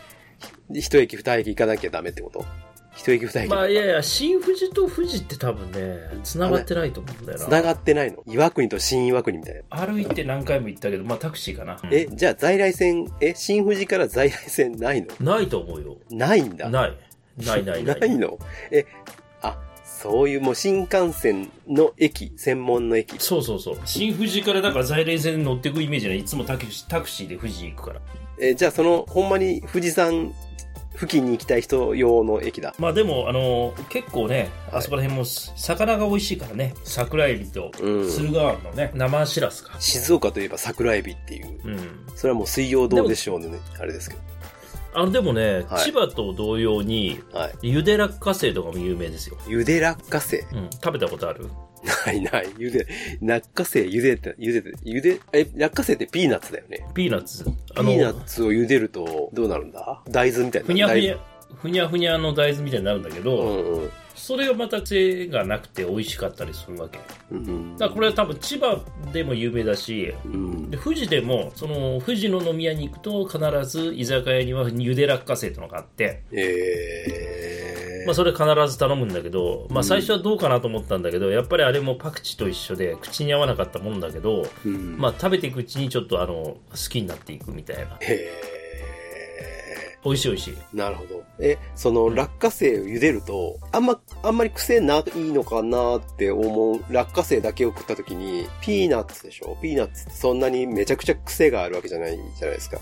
[0.73, 2.45] 一駅二駅行かなきゃダメってこと？
[2.97, 7.45] 一駅二駅まあいやいや、新富士と富士って多分ね、繋がってないと思うんだよな。
[7.45, 8.23] 繋がってないの？
[8.27, 9.87] 岩国と新岩国みたいな。
[9.87, 11.77] 歩いて何回も行ったけど、まあタクシーかな。
[11.90, 15.09] え、じゃあ在来線、え、新富士から在来線ないの？
[15.21, 15.97] ないと思うよ。
[16.11, 16.71] ないんだ。
[16.71, 16.97] ない。
[17.38, 18.01] ないないない。
[18.01, 18.38] ないの？
[18.70, 18.87] え、
[19.42, 23.16] あ、そういうもう新幹線の駅、専門の駅。
[23.18, 23.79] そうそうそう。
[23.85, 26.18] 新富士からだから在来線乗ってくイメージない。
[26.20, 28.01] いつもタクシータクシーで富士行くから。
[28.38, 30.33] え、じゃあその、ほんまに富士山
[30.94, 32.75] 付近に行きたい人用の駅だ。
[32.79, 36.75] まあでも、あの結構ね、はいあそこら辺も魚が美味しいからね。
[36.85, 39.77] 桜エビとうん駿河湾のね、生しらすか。
[39.81, 41.59] 静岡といえば桜エビっていう。
[41.64, 41.79] うん。
[42.14, 44.20] それはもう水曜どうでしょうのね、あれですけど。
[44.94, 47.52] あの、でもね、はい千葉と同様に、はい。
[47.62, 49.37] ゆで落花生とかも有名ですよ。
[49.48, 50.38] ゆで落花生？
[50.52, 50.70] うん。
[50.70, 51.48] 食べたことある？
[52.07, 52.48] ないない。
[52.57, 52.87] ゆで、
[53.20, 56.87] 落花生ゆでて、ゆでて、ゆで、え、落花生ってピーナッツだよね。
[56.94, 57.44] ピーナッツ。
[57.44, 60.02] ピあの、ーナッツを茹でると、どうなるんだ？
[60.09, 60.66] 大豆みたいな。
[60.66, 61.20] ふにゃふにゃ大、
[61.61, 63.51] ふにゃふにゃの大豆みたいになるんだけど、豆。
[63.51, 63.90] うんうん。
[64.14, 66.99] それがまた癖がなくて美味しかったりするわけ。
[66.99, 68.81] だかうんらこれは多分千葉
[69.12, 70.71] でも有名だし、うん。
[70.71, 78.07] で富士でも、その、富士の飲み屋に行くと必ず居酒屋にはゆで落花生ってのがあって、えー。
[78.07, 84.97] まあそれ必ず頼むんだけど、まあ最初はどうかなと思ったんだけど、やっぱりあれもパクチーと一緒で口に合わなかったもんだけど、うん。
[84.97, 87.99] まあ食べていくうちにちょっとあの、好きになっていくみたいな。
[88.01, 88.31] へ
[90.05, 90.55] 美味しい美味しい。
[90.55, 90.77] ー。
[90.77, 91.23] なるほど。
[91.38, 99.57] え、その落花生を茹でると、あんま、あんまり癖ないのかなって思う落花生だけを食った時に、ピーナッツでしょ？
[99.62, 102.79] ピーナッツってそんなにめちゃくちゃ癖があるわけじゃないじゃないですか。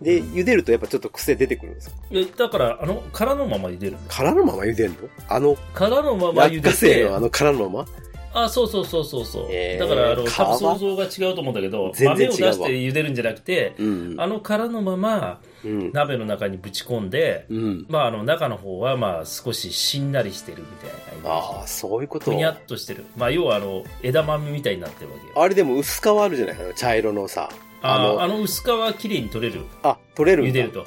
[0.00, 1.96] で、茹でるとやっぱちょっと癖出てくるんですか？
[2.10, 4.96] いやだから、あの、殻のまま茹でるんだよ殻のまま茹でんの？
[5.28, 7.88] あの、殻のまま茹で落花生てのあの殻のまま？
[8.34, 9.46] あ、そうそうそうそうそう。
[9.50, 14.14] えーだから、あの、皮多分想像が違うと思うんだけど、豆を出して茹でるんじゃなくて、うん。
[14.18, 15.92] あの殻のままうん。
[15.92, 17.86] 鍋の中にぶち込んで、うん。
[17.88, 21.30] まあ、あの、中の方は、まあ、少ししんなりしてるみたいな。
[21.36, 23.04] ああ、そういうことふにゃっとしてる。
[23.16, 25.32] まあ、要は、あの、枝豆みたいになってるわけよ。
[25.42, 26.56] あれでも薄皮あるじゃない？
[26.60, 27.48] あの茶色のさ。
[27.80, 29.62] ああのあの薄皮は綺麗に取れる。
[29.82, 30.50] あ、取れるんだ。
[30.50, 30.84] 茹でると。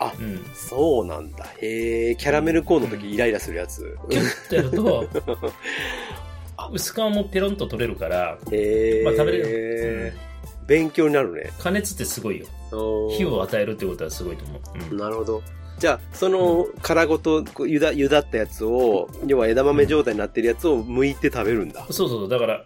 [0.00, 0.44] あうん。
[0.54, 1.44] そうなんだ。
[1.60, 3.96] へえ、キャラメルコーンの時イライラするやつ。
[4.08, 5.06] キュッてやると、
[6.66, 9.04] 薄皮もペロンと取れるから、へえ。
[9.04, 10.12] まあ食べれる
[10.66, 11.50] 勉強になるね。
[11.58, 12.46] 加熱ってすごいよ。
[13.16, 14.60] 火を与えるってことはすごいと思う。
[14.90, 14.96] うん。
[14.98, 15.42] なるほど。
[15.78, 21.86] じゃあ、その殻ごとゆだ、ゆだったやつを、要は枝豆状態になってるやつを剥いて食べるんだ。
[21.90, 22.64] そうそう、だから、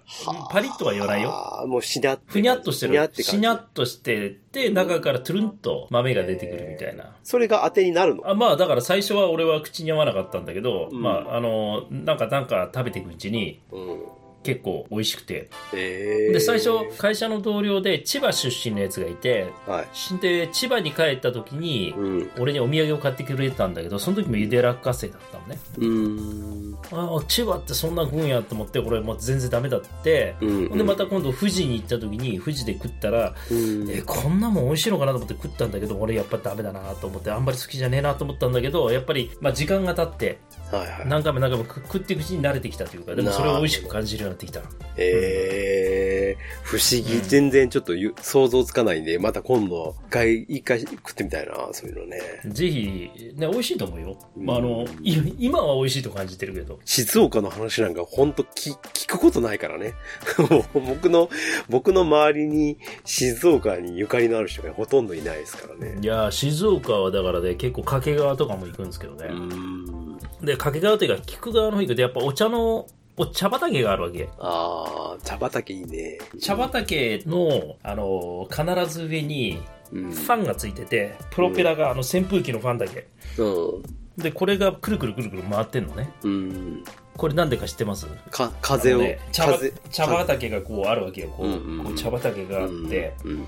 [0.50, 1.30] パリッとは言わないよ。
[1.30, 2.24] ああ、もうしなって。
[2.26, 7.14] ふにゃっとしてるしにゃっとしてて、中からトゥルンと豆が出てくるみたいな。
[7.22, 8.28] それが当てになるの？
[8.28, 14.02] あまあ、だから最初は俺は口に合わなかったんだけど、うんまあ、あの、なんかなんか食べていくうちにうん。
[14.42, 15.50] 結構美味しくて。
[15.74, 16.32] ええ。
[16.32, 20.18] で、最初、会社の同僚で千葉出身のやつがいて、はい。
[20.20, 22.30] で、千葉に帰った時に、うん。
[22.38, 25.58] 俺にお土産を買ってくれたんだけど、その時もゆで落花生だったのね。
[25.78, 26.76] うーん。
[26.92, 30.68] ああ、千葉ってそんな食うんやと思って、俺もう全然ダメだって、うん。
[30.68, 40.38] ほんでまた今度富士に行った時に富士で食ったら、うん、えこんなもん美味しいのかなと思って食ったんだけど俺やっぱダメだなと思ってあんまり好きじゃねえなと思ったんだけどやっぱり、まあ、時間が経って
[40.76, 41.08] はいはい。
[41.08, 44.60] 何回も何回も食食っていくうちに慣れてきたというかでもそれを美味しく感じるようになってきた
[44.96, 52.20] ええ不思議、うん全然ちょっとゆ想像つかないんで、また今度、一回、一回食ってみたいな、そういうのね。
[52.46, 59.94] ぜひ、ね、美味しいと思うよ、うんまあ、あのい今は美味しいと感じてるけど静岡の話なんか本当聞聞くことないからね。
[60.74, 61.30] 僕の、
[61.68, 65.98] 僕の周りに静岡にゆかりのある人がほとんどいないですからね。
[66.00, 70.01] いや静岡はだからね結構掛川とかも行くんですけどねう、ん。
[70.42, 76.18] で掛川というか菊川の方行くとやっぱお茶のお茶畑があるわけあー、茶畑いいね。
[76.40, 79.60] 茶畑の、あの必ず上に
[79.92, 80.10] うん。
[80.10, 83.06] ファンがついててプロペラがあの扇風機のファンだけ
[83.38, 83.82] うん。
[84.16, 86.84] でこれがくるくるくるくる回ってんのねうん。
[87.16, 88.06] これなんでか知ってます？
[88.30, 93.46] か、風を、ね茶葉風、茶畑がこうあるわけよこう,、うんうんうんこう茶畑があって、うん。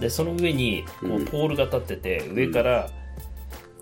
[0.00, 2.88] でその上にこうんうポールが立ってて、上から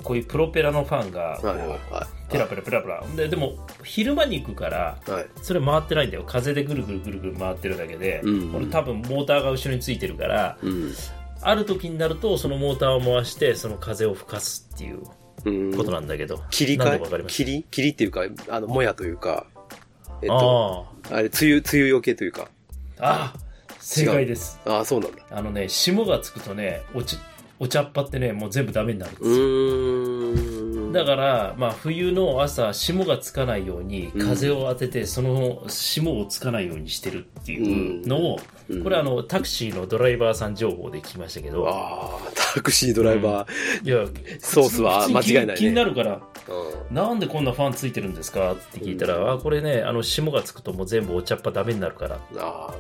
[0.03, 5.11] こういうプロペラのファンがこう、はいはいはペラペラペラペラででも昼間に行くからい。
[5.11, 5.27] はい。
[5.43, 10.93] それ回ってないんだよ風でぐるぐるぐるぐる回ってるだけで、うんうんこれ多分モーターが後ろについてるからうん。
[11.43, 15.03] ある時になるとそのモーターを回してその風を吹かすっていう
[15.45, 15.75] うん。
[15.75, 17.25] ことなんだけど、切り替え？
[17.27, 17.45] 切
[17.83, 17.93] り？
[17.93, 19.47] っていうか、あの、もやというか、
[20.21, 22.49] えっと、ああれ、梅雨、梅雨よけというか。
[22.99, 23.39] ああ
[23.81, 25.23] 正解ですああ、そうなんだ。
[25.31, 27.17] あのね霜がつくとねおち
[27.61, 30.93] お茶っ葉ってねもう全部ダメになるんですうよ。
[30.93, 43.85] だから、まあ、冬の朝霜がつかないようにうん風を当てて、その霜をつかないようにしてるっていうのを、うんこれあのタクシーのドライバーさん情報で聞きましたけど、ああ、タクシードライバー。
[43.85, 44.07] いや
[44.39, 46.95] ソースは間違いないね気になるからうん。
[46.95, 52.25] なんでこんなファンついてるんですかって聞いたら、あ、これね、あの、霜がつくともう全部お茶っ葉ダメになるからって。
[52.39, 52.75] あ、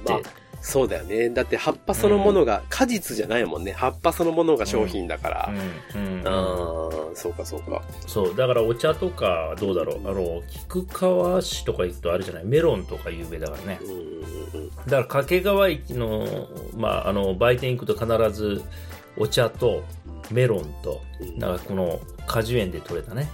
[0.62, 1.31] そうだよね。
[1.31, 3.73] だって葉っぱそのものが、果実じゃないもんね。
[3.73, 5.51] 葉っぱそのものが商品だから。
[5.94, 7.83] うん、うん、ああ、そうかそうか。
[8.07, 10.09] そう、だからお茶とか、どうだろう。
[10.09, 12.44] あの、菊川市とか行くとあるじゃない？
[12.44, 13.81] メロンとか有名だからね。
[14.87, 18.62] だから掛川駅の、まあ、あの、売店行くと必ず
[19.16, 19.83] お茶と
[20.31, 21.01] メロンと、
[21.37, 23.29] なんかこの果樹園で採れたね、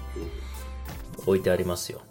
[1.27, 2.03] 置いてありますよ。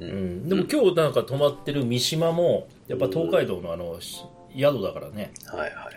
[0.00, 4.22] うん、でも今日なんか泊まってる三島も、やっぱ東海道のあの、し
[4.56, 5.32] 宿だからね。
[5.46, 5.94] はいはいはい。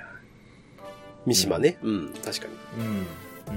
[1.26, 1.78] 三島ね。
[1.84, 2.84] うん、確かに。
[2.84, 2.88] うん。
[2.88, 3.06] うん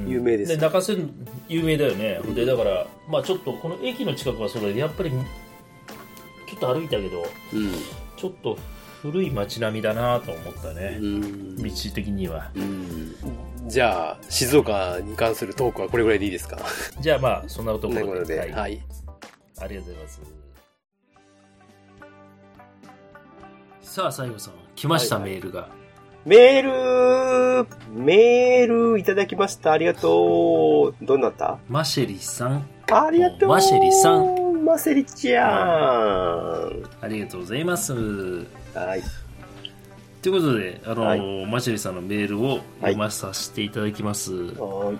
[0.08, 0.98] 有名ですで、中洲、
[1.46, 2.18] 有名だよね。
[2.34, 5.18] で、だから、まあちょっとこの駅の近くはそうだけど、やっぱり、ちょ
[6.56, 7.72] っと歩いたけど、うん。
[8.16, 8.58] ちょっと
[9.02, 10.98] 古い街並みだなと思ったね。
[11.00, 12.50] うん道的には。
[12.56, 13.14] うん
[13.68, 16.58] じゃあ、静岡に関するトークはこれぐらいでいいですか？
[17.00, 18.52] じゃあまあ、そんなとこということで、ろで。
[18.52, 18.82] はい。
[19.60, 20.20] ありがとうございます。
[23.82, 25.68] さあ、西郷さん、来ました、はいはいメールが。
[26.24, 29.72] メール、メールいただきました。
[29.72, 31.04] ありがとう。
[31.04, 31.58] どうなった？
[31.68, 33.48] マシェリさん、ありがとう。
[33.50, 34.64] マシェリさん。
[34.64, 35.48] マセリちゃん。
[37.02, 37.92] ありがとうございます。
[37.92, 39.02] はい。
[40.22, 44.32] ということで、あの、はいマシェリさんのメールを読まさせていただきます。
[44.32, 44.98] はい。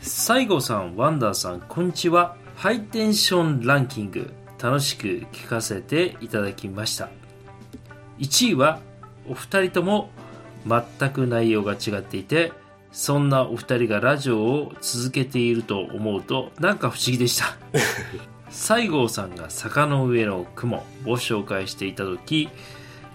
[0.00, 2.36] 西郷さん、ワンダーさん、こんにちは。
[2.54, 7.10] ハイテンションランキング、楽しく聞かせていただきました。
[8.18, 8.80] 1位は、
[9.28, 10.10] お二人とも
[10.66, 12.52] 全く内容が違っていて、
[12.92, 17.56] そんなお二人がラジオを続けていると思うと、なんか不思議でした。
[18.50, 22.48] 西郷さんが坂の上の雲を紹介していた時、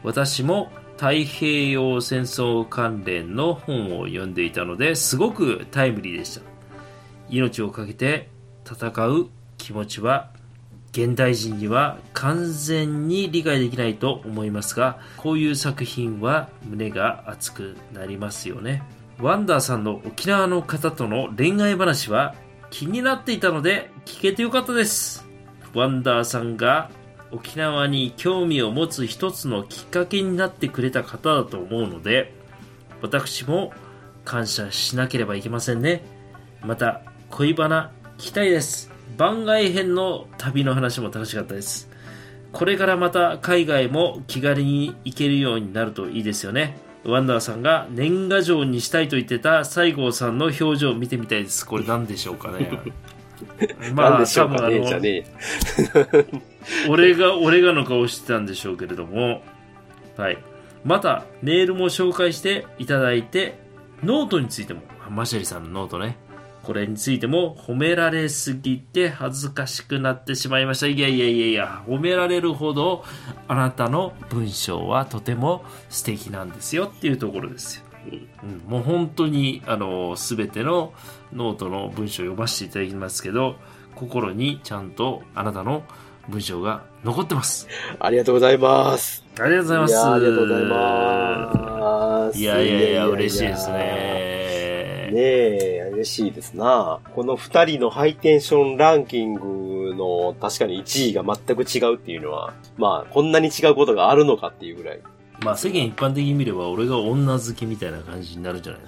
[0.03, 6.41] 私も太平洋戦争関連の本を読んでいたのですごくタイムリーでした。
[7.29, 8.29] 命を懸けて
[8.69, 10.29] 戦う気持ちは
[10.91, 18.83] 現代人には完全に理解できないと思いますがこういう作品は胸が熱くなりますよね。
[19.19, 22.35] ワンダーさんの沖縄の方との恋愛話は
[22.71, 25.25] 気になっていたので聞けてよかったです。
[25.73, 26.89] ワンダーさんが
[27.31, 32.33] 沖縄に興味を持つ一つのきっかけになってくれた方だと思うので
[33.01, 33.71] 私も
[34.25, 36.03] 感謝しなければいけませんね。
[36.61, 38.90] また恋バナ聞きたいです。
[39.17, 41.89] 番外編の旅の話も楽しかったです
[42.51, 52.69] これからまた海外も気軽に行けるようになるといいですよねワンダーさんが年賀状にしたいと言ってた西郷さんの表情を見てみたいですこれ何でしょうかね
[53.95, 56.41] なんでしょうかね、多分あの。
[56.89, 59.41] 俺が、俺がの顔してたんでしょうけれども、
[60.17, 60.37] はい。
[60.83, 63.59] また、メールも紹介していただいて、
[64.03, 66.17] ノートについても、マシェリさんのノートね。
[66.63, 70.87] これについても褒められすぎて恥ずかしくなってしまいました。
[70.87, 73.03] いやいやいやいや、褒められるほど
[73.47, 77.83] あなたの文章はとても素敵なんですよっていうところですよ。
[78.43, 80.93] うん、もう本当にあの全ての
[81.33, 83.55] ノートの文章を読ませていただきますけど
[83.93, 85.83] 心にちゃんとあなたの
[86.27, 87.67] 文章が残ってます
[87.99, 89.23] ありがとうございます。
[89.39, 92.39] ありがとうございますいやありがとうございます。
[92.39, 93.73] いやいやいや嬉しいですね
[95.11, 96.99] ねえ、嬉しいですな。
[97.15, 104.99] この二人のハイテンションランキングの確かに1位が全く違うっていうのは、まあ、こんなに違うことがあるのかっていうぐらい。
[105.43, 108.81] まあ世間一般的に見れば俺が女好きみたいな感じになるんじゃない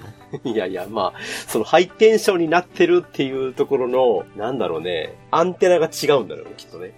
[0.46, 0.52] の？
[0.54, 6.94] いやいや、まあ、そのハイテンションになってるっていうところの、なんだろうね、アンテナが違うんだろうね、きっとね。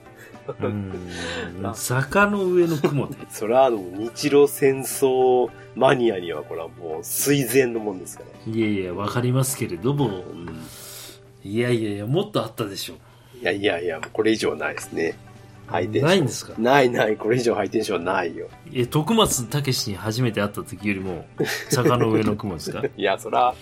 [0.61, 0.91] うん
[1.73, 8.51] 坂の上の雲で それはあの、日露戦争マニアにはこれはもう垂涎のもんですから。
[8.53, 10.49] いやいやわかりますけれどもうん
[11.43, 12.95] いやいやいやもっとあったでしょ
[13.41, 15.15] いやいやいや、これ以上ないですね。
[15.67, 16.07] ハイテンション。
[16.07, 16.53] ないんですか？
[16.57, 18.47] ないない、これ以上ハイテンションはないよ。
[18.73, 21.25] え徳松武史に初めて会った時よりも
[21.69, 22.81] 坂の上の雲ですか？
[22.97, 23.55] いや、そら、あ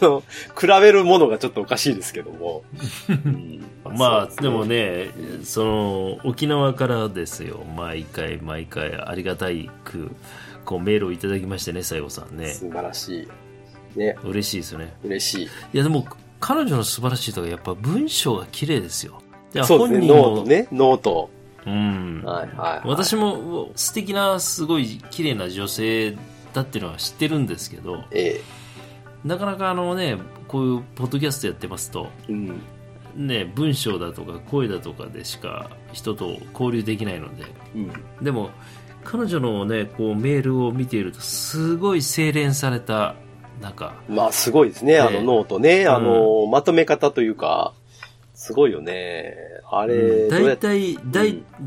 [0.00, 0.22] の、
[0.58, 2.64] 比べるものがちょっとおかしいですけども。
[3.08, 3.62] う ん
[3.96, 5.10] まあ、でもね、
[5.44, 10.10] その、沖縄からですよ、毎回毎回ありがたいく、
[10.64, 12.48] こうメールをいただきましてね、西郷さんね。
[12.48, 13.28] 素晴らし
[13.94, 13.98] い。
[13.98, 14.92] ね、嬉しいですよね。
[15.04, 15.44] 嬉しい。
[15.44, 16.06] いや、でも、
[16.40, 19.22] 彼女の素晴らしいところやっぱ文章が綺麗ですよ。
[19.54, 21.30] いや本人もノートね、ノート。
[21.64, 22.22] うん。
[22.24, 22.88] はいはい、はい。
[22.88, 26.16] 私も素敵な、すごい綺麗な女性
[26.52, 28.40] だっていうのは知ってるんですけど、え
[29.24, 32.62] なかなかあのね、こういうポッドキャストやってますと、えうん。
[33.16, 37.44] ね、文章だとか声だとかでしか人と交流できないので、
[37.74, 37.92] うん。
[38.24, 38.50] でも
[39.04, 43.14] 彼女のねこうメールを見ているとすごい精錬された
[43.60, 45.86] なんかまあ、すごいですね、あのねノートね。
[45.86, 47.72] あの、まとめ方というか、
[48.34, 49.36] すごいよね。
[49.70, 50.98] あれ、大体、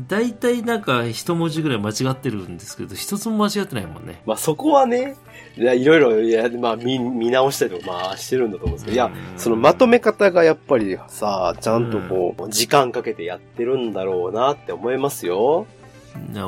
[0.06, 4.22] 大体なんか一文字ぐらい間違ってるんですけど、一つも間違ってないもんね。
[4.26, 5.16] まあそこはね、
[5.56, 15.66] いろいろ、いや、まあ見、見直したりとか、まあしてるんだと思うんですけど、いやう、んそのまとめ方がやっぱりさ、ちゃんとこう、時間かけてやってるんだろうなって思いますよ。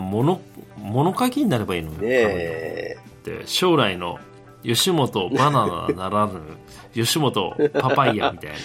[0.01, 0.41] 物、
[0.79, 1.99] 物書きになればいいのよ。
[1.99, 2.97] ねえ。
[3.25, 4.18] で将来の
[4.62, 6.41] 吉本バナナならぬ、
[6.95, 8.57] 吉本パパイヤみたいな。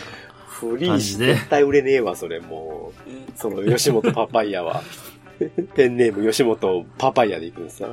[0.48, 3.12] フリー絶対売れねえわ、それもう。
[3.38, 4.82] その吉本パパイヤは。
[5.76, 7.90] ペンネーム吉本パパイヤで行くんですか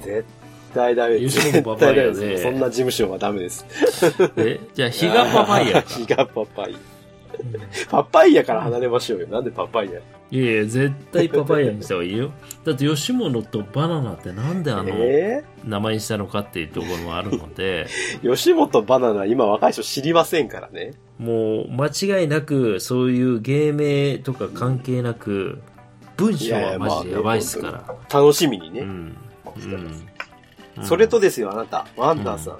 [0.00, 0.24] 絶
[0.72, 1.38] 対ダメです。
[1.38, 3.66] 吉本パパイヤでそんな事務所はダメです。
[4.36, 5.88] えじゃあ、日がパパイヤか。
[5.90, 6.78] ヒガパパイヤ。
[7.90, 9.28] パパイヤから離れましょうよ。
[9.28, 12.30] なんでパパイヤいやいや、絶対パパイヤにした方がいいよ。
[12.64, 20.92] だって吉本とバナナってなんであの、え名前にしたのかっていうところもあるので、ー、 吉本バナナ今若い人知りませんからね。
[21.18, 25.60] もう間違いなくそういう芸名とか関係なく、
[26.16, 28.20] 文章はマジでやばいっすから。
[28.20, 28.80] 楽しみにね。
[28.80, 29.16] うん。
[30.78, 30.84] うん。
[30.84, 31.86] それとですよ、あなた。
[31.96, 32.58] ワンダーさん。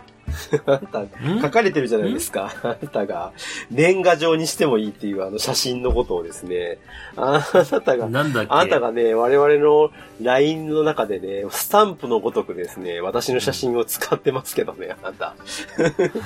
[0.66, 1.40] あなた、ん？
[1.42, 2.52] 書かれてるじゃないですか。
[2.62, 3.32] あなたが、
[3.70, 6.78] 年賀状にしてもいいっていうあの写真のことをですね。
[7.16, 8.48] あなたが、なんだっけ？
[8.50, 9.90] あなたがね、我々の
[10.22, 15.34] LINE の中でね、スタンプのごとくですね、私の写真を使ってますけどね、あなた。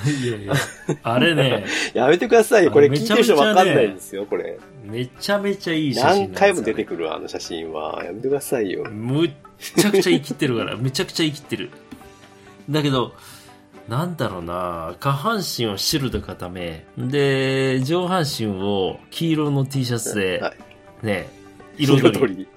[0.09, 0.53] いやいや
[1.03, 2.71] あれね、 やめてくださいよ。
[2.71, 4.57] これ聞いてる人わかんないんですよ、これ。
[4.83, 6.87] めちゃめちゃいい写真なん何回も出てる。
[6.87, 8.03] くるあの写真は。
[8.05, 8.83] やめてくださいよ。
[8.85, 11.71] むっちゃくちゃ生きってるから、めちゃくちゃ生きってる。
[12.69, 13.13] だけど、
[13.87, 20.53] なんだろうな、下半身を白で固め、で、上半身を黄色の T シャツで、は
[21.03, 21.05] い。
[21.05, 21.29] ね、
[21.77, 22.47] 彩り。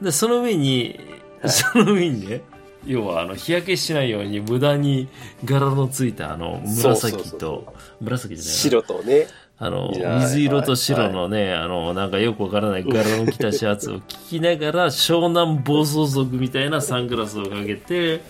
[0.00, 1.14] で、その上に、はい
[1.46, 2.40] その上にね、
[2.86, 5.08] 要はあの日焼けしないように無駄に
[5.44, 9.26] 柄のついたあの紫と、紫じゃないな白とね。
[9.64, 18.20] あのいや、水色と白のね、あの、なんかよくわからない柄の着たシャツを着ながら、 湘南暴走族みたいなサングラスをかけて、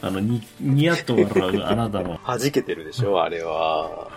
[0.00, 4.08] あの、に、ニヤッと笑うあなたの、 弾けてるでしょ、あれは。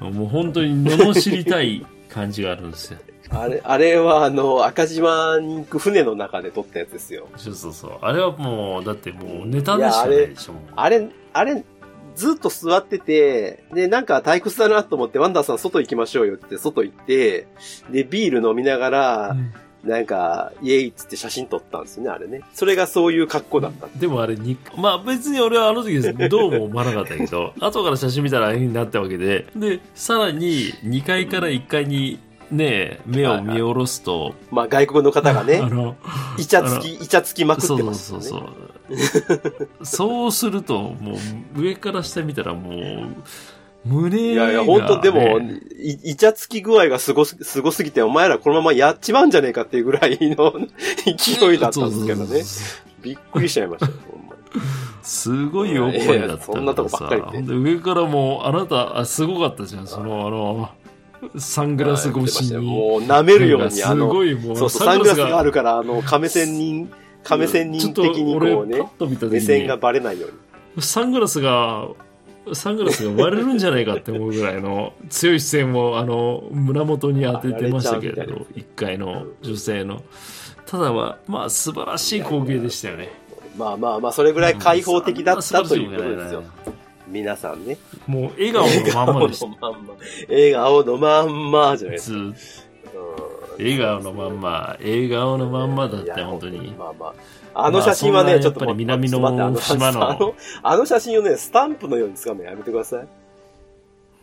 [0.00, 2.98] もう本当に罵りたい感じがあるんですよ。
[3.30, 7.28] あれ、あれはあの、赤島に行く船の中で撮ったやつですよ。
[7.36, 7.92] そうそうそう。
[8.02, 10.54] あれはもう、だってもうネタでしかないでしょ。
[10.74, 11.64] あれ、あれ、
[12.14, 17.46] ずっと座ってて、で、なんか退屈だなと思って、ワンダーさん外行きましょうよって外行って、
[17.90, 19.36] で、ビール飲みながら、
[19.84, 22.40] なんか、イエイっつって写真撮ったんですよね、あれね。
[22.54, 23.86] それがそういう格好だった。
[23.98, 32.18] でもあれに、まあ別に俺はあの時どうも思わなかったけど、後から写真見たらああいう風になったわけで、で、さらに2階から1階に
[32.50, 35.96] ね、目を見下ろすと、まあ外国の方があね、 の、
[36.38, 38.24] イチャつき、イチャつきまくってそうますよね。
[38.24, 39.68] そうそう。
[39.84, 41.16] そうすると、も
[41.56, 43.08] う上から下見たらもう、
[43.84, 44.52] 胸が、ね。
[44.52, 50.52] いやいや、本当でも、い、イチャつき具合がすごす、すごすぎて、お前らこのままやっちまうんじゃねえかっていうぐらいの
[51.04, 52.42] 勢いだったんですけどねそうそう。
[52.42, 53.92] そうびっくりしちゃいました
[55.02, 60.70] すごいおっぱいだったいやいやそんなとこばっかりで上からもう、あなた、あすごかったじゃん、その、あの、
[61.38, 62.58] サングラス越しに。
[62.58, 66.90] もう舐めるように、あすの、ごいもう、そうそう、サングラスがあるから、あの、亀仙人、
[67.22, 68.82] 亀仙人的にこうね
[69.30, 70.30] 目線がバレないよう
[70.76, 70.82] に。
[70.82, 71.88] サングラスが、
[72.52, 80.02] サングラスが割れるんじゃないかって思うぐらいの強い視線をあの胸元に当ててましたけれど、一階の女性の。
[80.66, 83.10] ただは、まあ素晴らしい光景でしたよね。
[83.56, 86.42] まあまあまあ、それぐらい開放的だったということですよ。
[87.06, 87.76] 皆さんね。
[88.06, 89.46] もう笑顔のまんまでした。
[89.46, 89.94] 笑顔のまんま。
[90.28, 92.18] 笑顔のまんまじゃないですか。
[92.18, 92.36] ずうん
[93.58, 96.72] 笑顔のまんま、笑顔のまんまだって本当に。
[96.72, 97.66] まあまあ。
[97.66, 99.30] あの写真はね、まあちょっと南の島
[99.92, 103.06] のあの、あの写真をね、スタンプのように使うのやめてください。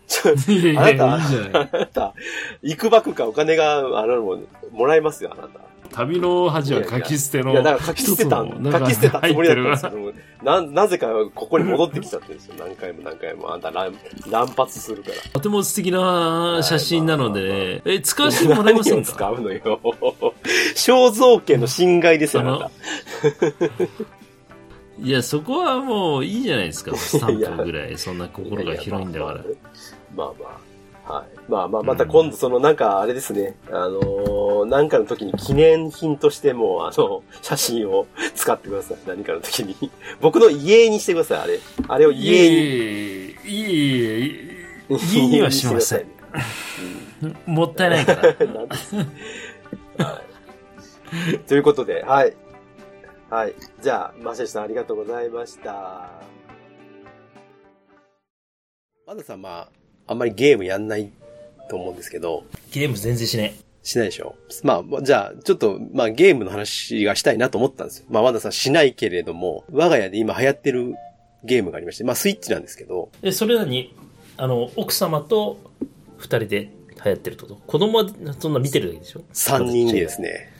[0.08, 1.20] ちょいやいや、いない
[1.54, 2.14] あなた、
[2.62, 4.40] いくばくかお金が、あの、も
[4.72, 5.62] もらえますよ、あなた。
[5.92, 7.52] 旅の恥は書き捨ての。
[7.52, 12.56] いや、だから書き捨てた書き捨てたつもりだったんです入けど、な、なぜかここに戻ってきちゃってるんですよ。
[12.60, 13.54] 何回も何回も。
[13.54, 13.94] あんた乱、
[14.30, 15.16] 乱発するから。
[15.34, 19.62] とても素敵な写真なので、え、使わせてもらえません何を使かうのよ。
[20.76, 22.72] 肖像権の侵害ですよ。
[25.04, 26.96] いや、そこはもういいじゃないですか。
[26.96, 27.98] スタンプぐらい。
[27.98, 29.44] そんな心が広いんだから。
[30.16, 30.71] まあまあ。
[31.12, 31.52] はい。
[31.52, 33.58] まあまあ、また今度そのなんかあれですね。
[33.70, 38.98] あのー、なんかの時に記念品としても、あの、写真を使ってください。
[39.06, 39.76] 何かの時に。
[40.22, 41.60] 僕の家にしてください、あれ。
[41.90, 42.56] あれをい家に。
[42.56, 44.40] えいえ、いえい
[44.90, 46.06] え、家にはしません。
[47.46, 48.22] もったいないから。
[50.06, 50.22] は
[51.34, 51.40] い。
[51.40, 52.34] ということで、はい。
[53.30, 53.56] はい。
[53.82, 56.10] じゃあ、マシェルさんありがとうございました。
[59.06, 59.81] まださん、まあ、
[60.12, 61.10] あんまりゲームやんない
[61.70, 64.36] と思うんですけど、ゲーム全然しねしないでしょ？
[64.64, 68.06] まあ、じゃあ、ちょっと、まあゲームの話がしたいなと思ったんですよ。
[68.10, 70.94] まあ、ワンダさんしないけれども、我が家で今流行ってる
[71.44, 73.28] ゲームがありまして、まあスイッチなんですけど、え。
[73.28, 73.96] で、それなに、
[74.38, 75.58] あの、奥様と
[76.18, 76.70] 二人で
[77.04, 77.56] 流行ってるってこと？
[77.56, 78.06] 子供は
[78.40, 80.52] そんな見てるだけでしょ？3人でですね、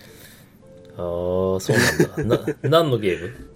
[0.94, 1.70] ああ、そう
[2.18, 2.38] なんだ。
[2.38, 3.50] な、 何のゲーム？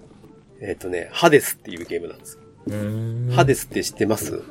[0.61, 2.37] えっ、とね、ハデスっていうゲームなんです。
[3.35, 4.41] ハデスって知ってます？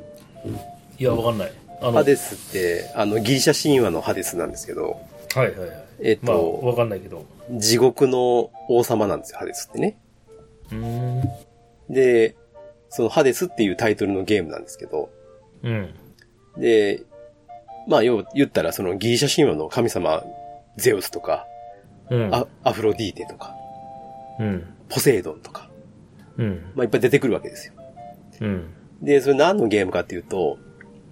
[0.98, 1.52] いや、わかんない。
[1.80, 5.00] あの、ハデスって、あの、ギリシャ神話のハデスなんですけど、
[5.34, 5.70] はいはいはい。
[6.00, 7.24] えっ、まあ、と、わかんないけど。
[7.52, 9.96] 地獄の王様なんですよ、ハデスってね。
[10.70, 11.22] うーん。
[11.90, 12.36] で、
[12.88, 15.10] そのハデスっていうタイトルのゲームなんですけど、
[15.62, 15.94] うん。
[16.56, 17.02] で、
[17.88, 20.24] まあ、要は言ったらそのギリシャ神話の神様、
[20.76, 21.46] ゼウスとか、
[22.10, 22.34] うん。
[22.34, 23.54] アアフロディーテとか、
[24.38, 24.74] うん。
[24.88, 25.68] ポセイドンとか、
[26.36, 26.72] うん。
[26.74, 27.74] まあ、いっぱい出てくるわけですよ。
[28.40, 28.70] うん。
[29.02, 30.58] で、それ何のゲームかっていうと、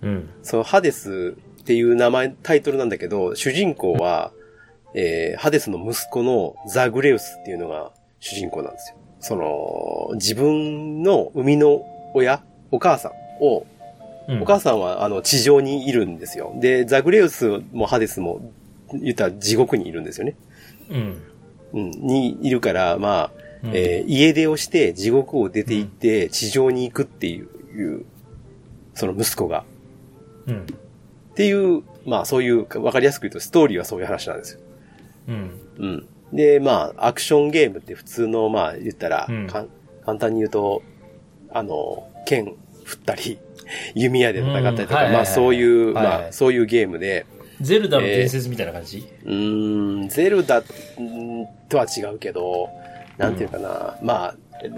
[0.03, 0.29] うん。
[0.43, 4.33] そのハデスっていう名前、タイトルなんだけど、主人公は、
[4.95, 8.97] えー、ハデスの息子のザグレウスっていうのが主人公なんですよ。
[9.21, 11.83] その、自分の生みの
[12.15, 13.67] 親、お母さんを、
[14.29, 14.43] うん。
[14.43, 16.53] お母さんはあの地上にいるんですよ。
[16.61, 18.41] で、ザグレウスもハデスも、
[18.93, 20.37] 言ったら地獄にいるんですよね。
[20.91, 21.23] うん。
[21.73, 27.47] うん、にいるから、まあ、うんえー家出をして地獄を出て行って地上に行くっていう、
[27.77, 28.05] いう
[28.95, 29.65] その息子が。
[30.47, 30.63] うん。
[30.63, 34.61] っていう、まあそういう、わかりやすく言うとストーリーはそういう話なんですよ。
[35.29, 35.51] うん。
[35.79, 36.09] うん。
[36.33, 39.47] で、まあ、アクションゲームって普通の、まあ言ったら、うん
[40.05, 40.83] 簡単に言うと、
[41.51, 43.39] あの、剣振ったり、
[43.95, 47.25] 弓矢で戦ったりとか、まあそういう、はいはいまあそういうゲームで、
[47.61, 50.59] ゼルダの伝説みたいな感じ、うーん、ゼルダ
[50.99, 52.69] うんとは違うけど、
[53.17, 54.35] なんていうかな、まあ、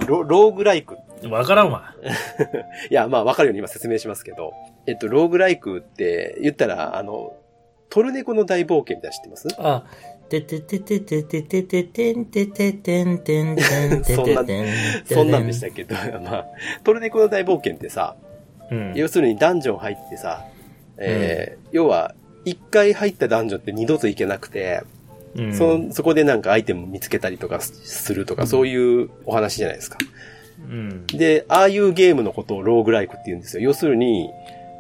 [0.07, 0.97] ロローグライク。
[1.31, 1.95] わからんわ。
[2.91, 4.53] いや、まあわかるように今説明しますけど、
[4.87, 7.37] えっと、ローグライクって言ったら、あの、
[7.91, 9.49] トルネコの大冒険みたいな知ってます？
[9.59, 9.85] あ、
[10.29, 14.67] てててててててててんてててんてんてんてそんなてん
[15.05, 16.47] そんなんでしたけど、まあ、
[16.83, 18.17] トルネコの大冒険ってさ、
[18.71, 18.93] うん。
[18.95, 20.45] 要するにダンジョン入ってさ、
[20.97, 22.15] えー要は、
[22.45, 24.83] 一回入ったダンジョンって二度と行けなくて、
[25.37, 29.99] うんその、そこでなんかアイテム見つけたりとかするとか、そういうお話じゃないですか。
[30.61, 31.07] うん。
[31.07, 33.63] で、ああいうゲームのことをローグライクって言うんですよ。
[33.63, 34.31] 要するに、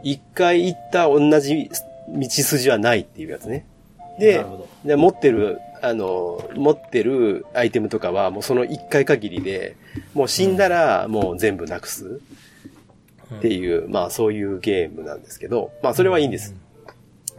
[0.04, 1.70] 一回行った同じ
[2.08, 3.66] 道筋はないっていうやつね。
[3.98, 4.44] なで。
[4.84, 9.76] で持ってる、あの、持ってるアイテムとかはもうその一回限りで、
[10.12, 12.20] もう死んだらもう全部なくす
[13.36, 16.54] っていう、まあそういうゲームなんですけど、まあそれはいいんです。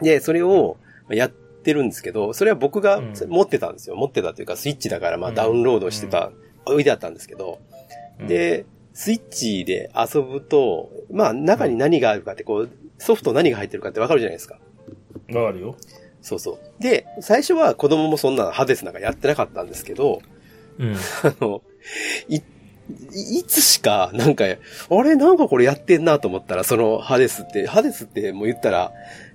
[0.02, 0.76] で、それを
[1.08, 3.96] やってるんですけど、それは僕がうん持ってたんですよ。
[3.96, 6.32] 持ってたというかスイッチだからまあうんダウンロードしてた、
[6.66, 7.60] 置いてあったんですけど、
[8.18, 8.66] うん、で、
[8.96, 14.58] スイッチで遊ぶと、まあ中に何があるかってこう、ソフト何が入ってるかってわかるじゃないですか。
[15.34, 15.76] わかるよ。
[16.22, 16.82] そうそう。
[16.82, 20.22] で、最初は子供もそんなハデスなんかやってなかったんですけど、
[20.78, 20.94] うん。
[21.22, 21.60] あの、
[22.26, 28.92] い、いいつしか、なんか、あれなんかこれやってんなと思ったら、そのハデスって、ハデスってもう言ったら、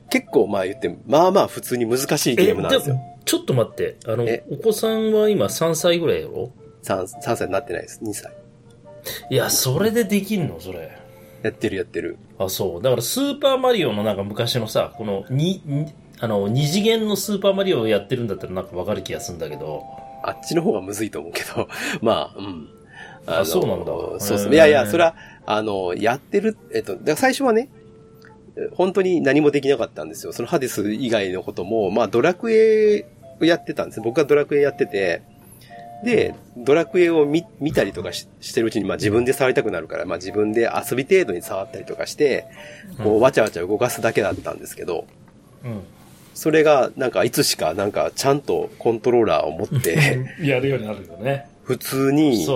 [0.09, 2.95] 結構まあ言って、まあまあ普通に難しいゲームなんですよ。
[2.95, 3.97] も、ちょっと待って。
[4.07, 6.51] あのえ、お子さんは今3歳ぐらいやろ
[6.81, 7.99] ？3, 3歳になってないです。
[8.03, 8.40] 2歳。
[9.29, 10.59] いや、それでできんの？
[10.59, 10.97] それ。
[11.43, 12.17] やってるやってる。
[12.37, 12.81] あ、そう。
[12.81, 19.83] だから、スーパーマリオのなんか昔のさ、この、に、にあの、二次元のスーパーマリオをやってるんだったらなんかわかる気がするんだけど。
[20.23, 21.67] あっちの方がむずいと思うけど、
[22.01, 22.69] まあ、うん。
[23.27, 23.85] あそうなんだ
[24.19, 24.53] そうそう。
[24.53, 27.69] いやいや、それは、あの、やってる、えっと、最初はね、
[28.73, 30.33] 本当に何もできなかったんですよ。
[30.33, 33.05] そのハデス以外のことも、まあ、ドラクエ
[33.39, 35.21] をやってたんです僕はドラクエやってて、
[36.03, 42.45] で、ドラクエを見見たりとかししてるうちに、まあ自分で触りたくなるから、まあ自分で遊び程度に触ったりとかして、
[43.03, 45.05] こう、わちゃわちゃ動かすだけだったんですけど、
[45.63, 45.81] うん。
[46.33, 51.45] それが、なんか、いつしか、なんか、ちゃんとコントローラーを持って、 やるようになるよね。
[51.63, 52.47] 普通に、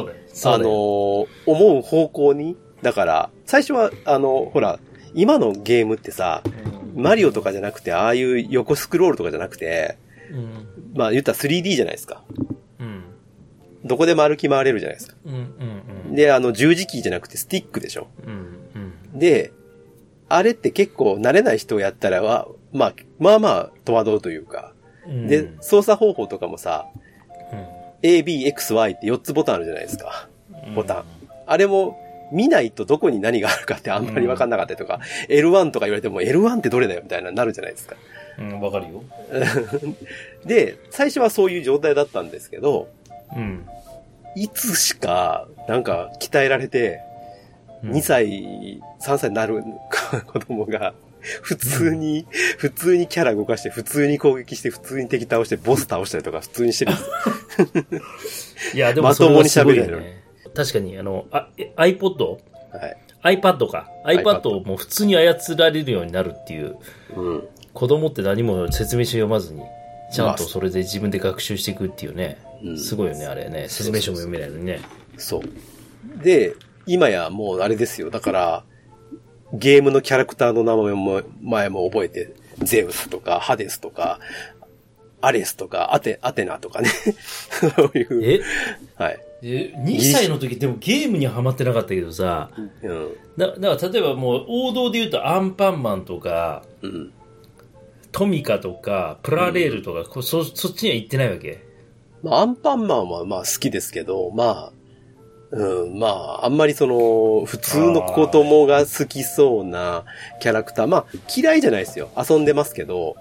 [0.44, 4.80] あの思う方向に、だから、最初は、あの、ほら、
[5.14, 9.98] 今のゲームってさ、うんマリオとかじゃなくて、ああいう横スクロールとかじゃなくて、
[10.32, 10.68] うん。
[10.96, 12.24] まあ言ったら 3D じゃないですか。
[12.80, 13.04] うん。
[13.86, 15.16] どこでも歩き回れるじゃないですか。
[15.26, 15.34] うん。
[15.34, 15.46] うん。
[16.08, 16.16] うん。
[16.16, 18.08] で、あの、十字キーじゃなくてスティックでしょ。
[18.26, 18.34] うん。
[19.14, 19.20] うん。
[19.20, 19.54] で、
[20.28, 24.74] あれって結構慣れない人をやったらは、まあ、まあまあ戸惑うというか。
[25.08, 25.28] うん。
[25.28, 26.88] で、操作方法とかもさ、
[27.52, 27.68] うん、
[28.02, 30.30] A, B, X, Y って4つボタンあるじゃないですか。
[30.76, 31.04] ボタン。
[31.46, 37.96] あれも、見ないとどこに何があるかってあんまり分かんなかったりとか、L1 とか言われても L1 ってどれだよみたいななるじゃないですか。
[38.40, 38.60] うん。
[38.62, 39.04] わかるよ。
[40.46, 42.90] で、最初はそういう状態だったんですけど、
[43.36, 43.68] うん。
[44.36, 47.00] いつしか、なんか、鍛えられて、
[47.84, 49.64] うん2歳、3歳になる
[50.26, 50.94] 子供が、
[51.42, 52.26] 普通に、
[52.58, 58.74] 普通にキャラ動かして、普通に攻撃して、普通に敵倒して、ボス倒したりとか普通にしてるんですよ。
[58.76, 60.24] いや、でもまともに喋るよね。
[60.56, 62.38] 確かに、あの、あ、え iPod?
[62.72, 63.38] はい。
[63.38, 63.90] iPad か。
[64.06, 66.78] iPad をもう普通に操られるようになるっていう。
[67.16, 67.48] うん。
[67.74, 69.62] 子供って何も説明書読まずに、
[70.12, 72.38] ちゃんとそれで自分で学習していくっていうね。
[72.64, 73.68] うんすごいよね、あれね。
[73.70, 74.80] 説明書も読めないのにね。
[75.18, 76.24] そう。
[76.24, 76.56] で、
[76.88, 78.10] 今やもうあれですよ。
[78.10, 78.64] だから、
[79.54, 84.20] ゲームのキャラクターの名前も前も覚えて、ゼウスとか、ハデスとか、
[85.22, 86.90] アレスとか、アテ、アテナとかね。
[87.50, 88.24] そういう。
[88.24, 88.42] え？
[88.96, 89.20] はい。
[89.44, 92.52] え？2歳の時でもゲームにはハマってなかったけどさ、
[92.84, 93.10] うん。
[93.38, 97.12] だだから例えばもう王道で言うとアンパンマンとか、うん。
[98.16, 101.66] トミカとか、プラレールとか、こそそっちには行ってないわけ？
[102.24, 104.72] まあ、アンパンマンはまあ好きですけど、まあ、
[105.52, 110.06] うん、まあ、あんまりその、普通の子供が好きそうな
[110.40, 111.06] キャラクター、まあ、
[111.36, 112.10] 嫌いじゃないですよ。
[112.18, 113.18] 遊んでますけど、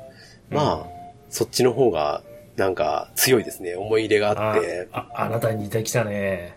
[0.49, 0.87] まあ、
[1.29, 2.23] そっちの方が、
[2.55, 3.75] なんか、強いですね。
[3.75, 4.89] 思い入れがああって。
[4.93, 6.55] あ、あなたに似てきたね。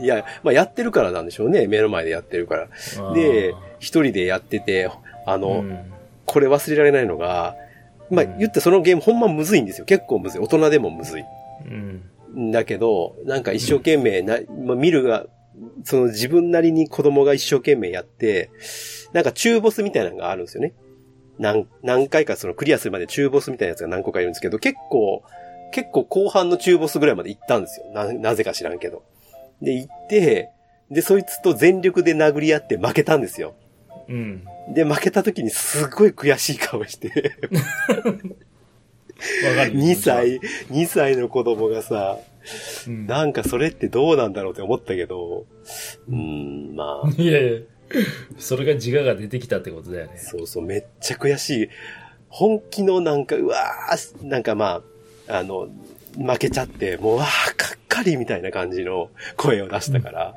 [0.00, 1.66] いや、まあ、やってるからなんでしょうね。
[1.66, 2.68] 目の前でやってるから。
[3.14, 4.92] で、一人でやってて、
[5.26, 5.93] あの、うん
[6.34, 7.54] これ忘れられないのが、
[8.10, 9.84] まあ、うん言ってそのゲームほんまむずいんですよ。
[9.84, 10.40] 結構むずい。
[10.40, 11.24] 大人でもむずい。
[12.34, 12.50] うん。
[12.50, 15.26] だけど、なんか一生懸命な、まあ見るが、
[15.84, 18.50] その自分なりに子供が一生懸命やって、
[19.12, 20.74] なんか中ボスみたいなのがあるんですよね。
[21.38, 25.22] 何、何回かそのクリアするまで中ボスみたいなやつが何個かいるんですけど、結構、
[25.72, 27.86] 結構後半の中ボスぐらいまで行ったんですよ。
[27.92, 29.04] な、なぜか知らんけど。
[29.62, 30.50] で、行って、
[30.90, 33.54] で、そいつと全力で殴り合って負けたんですよ。
[34.08, 34.44] うん。
[34.74, 37.12] で、負けた時にすごい悔しい顔して、わ
[39.54, 39.84] かるよ。
[39.84, 40.40] 2歳、
[40.70, 42.18] 2歳の子供がさ、
[42.86, 43.06] うん。
[43.06, 45.46] なんかそれってどうなんだろうって思ったけど、
[46.08, 47.60] うーん、まあ、いやいや、
[48.38, 50.18] それが自我が出てきたってことだよね。
[50.18, 51.68] そうそう、めっちゃ悔しい。
[52.28, 54.82] 本気のなんか、うわー、なんかま
[55.28, 55.68] あ、あの、
[56.16, 60.34] 負けちゃって、もう、わー、かっかりみたいな感じの声を出したから、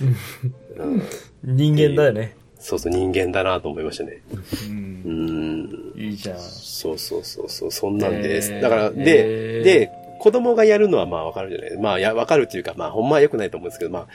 [0.00, 0.16] うん
[1.42, 2.36] 人間だよね。
[2.68, 4.20] そうそう、人間だなと思いましたね。
[4.30, 4.70] う。
[4.70, 5.92] うんん。
[5.96, 6.38] いいじゃん。
[6.38, 8.52] そうそうそうそう、そんなんです。
[8.52, 9.90] へーだから、へで、ーで、
[10.20, 14.06] 子供がやるのはまあわかるじゃないまあ、や、わかるっていうか、まあ、ほんまは良くないと思うんですけど、ま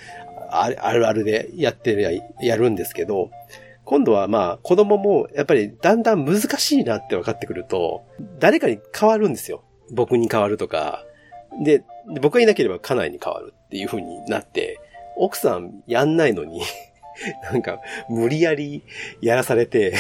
[0.52, 3.32] あ、あるあるでやってるや、やるんですけど、
[3.86, 8.04] 今度はまあ、子供も、やっぱりだんだん難しいなって分かってくると、
[8.38, 9.64] 誰かに変わるんですよ。
[9.92, 11.04] 僕に変わるとか。
[11.64, 11.80] で、
[12.14, 14.80] で僕がいなければ家内に変わるっていう風になって、
[15.18, 16.62] 奥さんやんないのに、
[17.52, 18.84] なんか、無理やり
[19.22, 19.94] やらされて、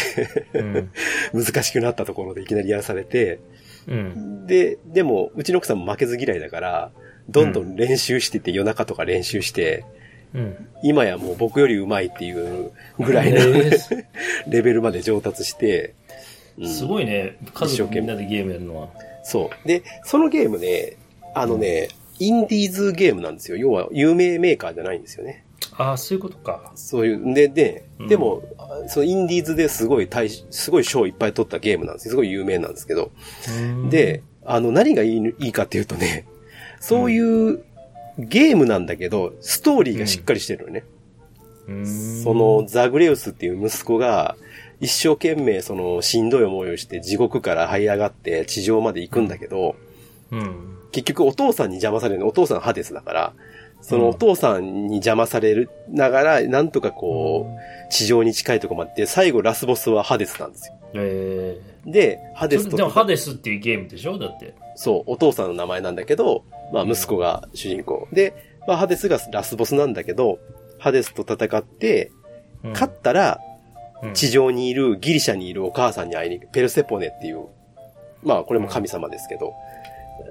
[0.53, 0.91] うん。
[1.33, 3.39] 難しくなったところでいきなりやらされて、
[3.87, 4.47] うん。
[4.47, 6.91] で、でも、うちの奥さんも負けず嫌いだから、
[7.29, 9.85] どんどん練習してて、夜中とか練習して、
[10.33, 10.67] うん。
[10.83, 13.39] 今やもう僕より上手いっていうぐらいの
[14.47, 15.93] レベルまで上達して、
[16.57, 17.37] うんすごいね。
[17.51, 18.89] 家族みんなでゲームやるのは。
[19.23, 19.67] そう。
[19.67, 20.97] で、そのゲームね、
[21.33, 21.87] あのね、
[22.19, 23.57] インディーズゲームなんですよ。
[23.57, 25.42] 要は有名メーカーじゃないんですよね。
[25.77, 26.71] ああ、そういうことか。
[26.75, 28.43] そういう、で、でうん、でも、
[28.87, 32.11] そのインディーズですごい大、すごい賞いっぱい取ったゲームなんですよ。
[32.11, 33.11] すごい有名なんですけど。
[33.49, 36.25] うん、で、あの、何がいいいいかっていうとね、
[36.79, 37.63] そういう
[38.17, 40.83] ゲームなんだけど、ストーリーがしっかりしてるのね。
[41.67, 44.35] うん、その、ザグレウスっていう息子が、
[44.79, 49.75] 一生懸命その、しんどい思いをして地獄から這い上がって地上まで行くんだけど、
[50.31, 50.77] うん。
[50.91, 53.33] 結局お父さんに邪魔されるの、お父さんハデスだから、
[53.83, 60.75] そのお父さんに邪魔されるながら、なんとかこう、地上に近いところまで行って、最後ラスボスはハデスなんですよ。
[60.95, 64.17] えで、ハえデスとでもハデスっていうゲームでしょ？
[64.17, 64.53] だって。
[64.75, 68.07] そう、お父さんの名前なんだけど、まあ息子が主人公。
[68.13, 68.33] で、
[68.67, 70.39] まあハデスがラスボスなんだけど、
[70.79, 72.11] ハデスと戦って、
[72.63, 73.39] うん勝ったら、
[74.01, 76.51] うん地上にいる、ギリシャにいるお母さんに会いに行く。
[76.51, 77.47] ペルセポネっていう、
[78.21, 79.53] まあこれも神様ですけど、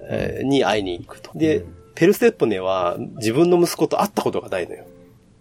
[0.09, 1.31] えーに会いに行くと。
[1.35, 4.85] で、うんペルセポネは自分の息子と会ったことがないのよ。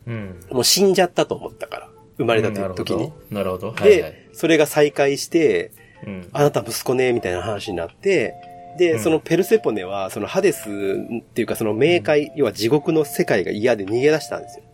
[0.07, 0.39] うん。
[0.51, 1.89] もう死んじゃったと思ったから。
[2.17, 3.11] 生まれた時に。
[3.29, 3.35] うん。
[3.35, 3.71] なるほど。
[3.71, 3.83] なるほど。
[3.83, 4.11] はいはい。
[4.11, 5.71] で、それが再会して、
[6.05, 6.29] うん。
[6.31, 8.33] あなた息子ね、みたいな話になって、
[8.77, 14.65] で、うんそのペルセポネは、そのハデスっていうかその冥界、要は地獄の世界が嫌で逃げ出したんですよ。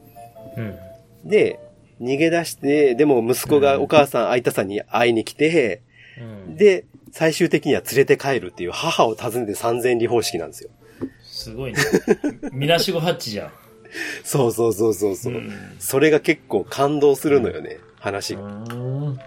[0.57, 1.29] うん。
[1.29, 1.59] で、
[2.01, 5.81] 逃げ出して、でも息子がお母さん、相田さんに会いに来て、
[6.19, 6.55] うん。
[6.55, 10.69] で、最終的には連れて帰るっていう母を訪ねて三千里方式なんですよ。
[11.47, 11.79] すごいね。
[12.51, 13.51] みなしごハッチじゃん。
[14.23, 18.41] そうそうそうそうそう、んそれが結構感動するのよね、話が。
[18.41, 19.19] うん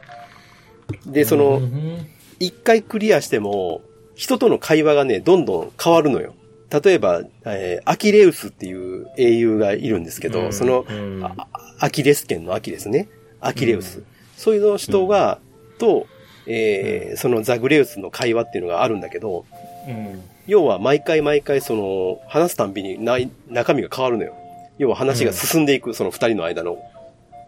[1.07, 2.07] で、その、うん
[2.43, 3.83] 一回クリアしても、
[4.15, 6.35] 人との会話がね、どんどん変わるのよ。
[6.83, 11.47] 例えば、えーアキレウスっていう英雄がいるんですけど、うんその、うんあ
[11.79, 13.09] アキレス腱のアキですね。
[13.41, 14.03] アキレウス。
[14.37, 15.39] そういうの人が、
[15.79, 16.07] と、
[16.47, 19.45] えーそのザグレウスの会話っていうのがあるんだけど、
[19.87, 20.23] うん。
[20.47, 24.35] 要は毎回毎回その、話すたんびにない中身が変わるのよ。
[24.79, 26.79] 要は話が進んでいく、その二人の間の、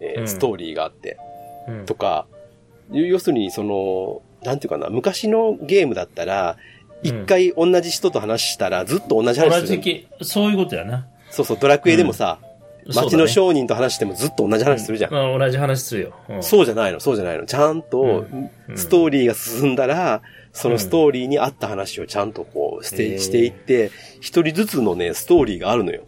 [0.01, 1.17] えーうんストーリーがあって、
[1.69, 2.27] うんとか、
[2.91, 6.57] 要するにその、なんていうかな、昔のゲームだったら、
[7.03, 9.83] 一回同じ人と話したらずっと同じ話同するの。
[9.83, 11.07] じき、そういうことやな。
[11.31, 12.39] そうそう、ドラクエでもさ、
[12.87, 15.11] 街のョ商人と話してもずっと同じ話するじゃん。
[15.37, 15.39] ん。
[15.39, 16.13] 同じ話するよ。
[16.29, 17.47] うんそうじゃないの、そうじゃないの。
[17.47, 20.23] ちゃんとうん、ストーリーが進んだら、
[20.53, 23.91] そのストーリーに合った話をちゃんとこう、して、していって、
[24.21, 26.03] 一人ずつのね、ストーリーがあるのよ。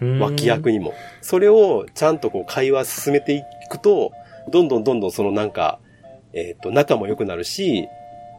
[0.00, 0.92] うん脇役にも。
[1.22, 4.12] それをちゃんとこう、会話進めていくと、
[4.50, 5.78] どんどんどんどんそのなんか、
[6.32, 7.88] えっ、と、仲も良くなるし、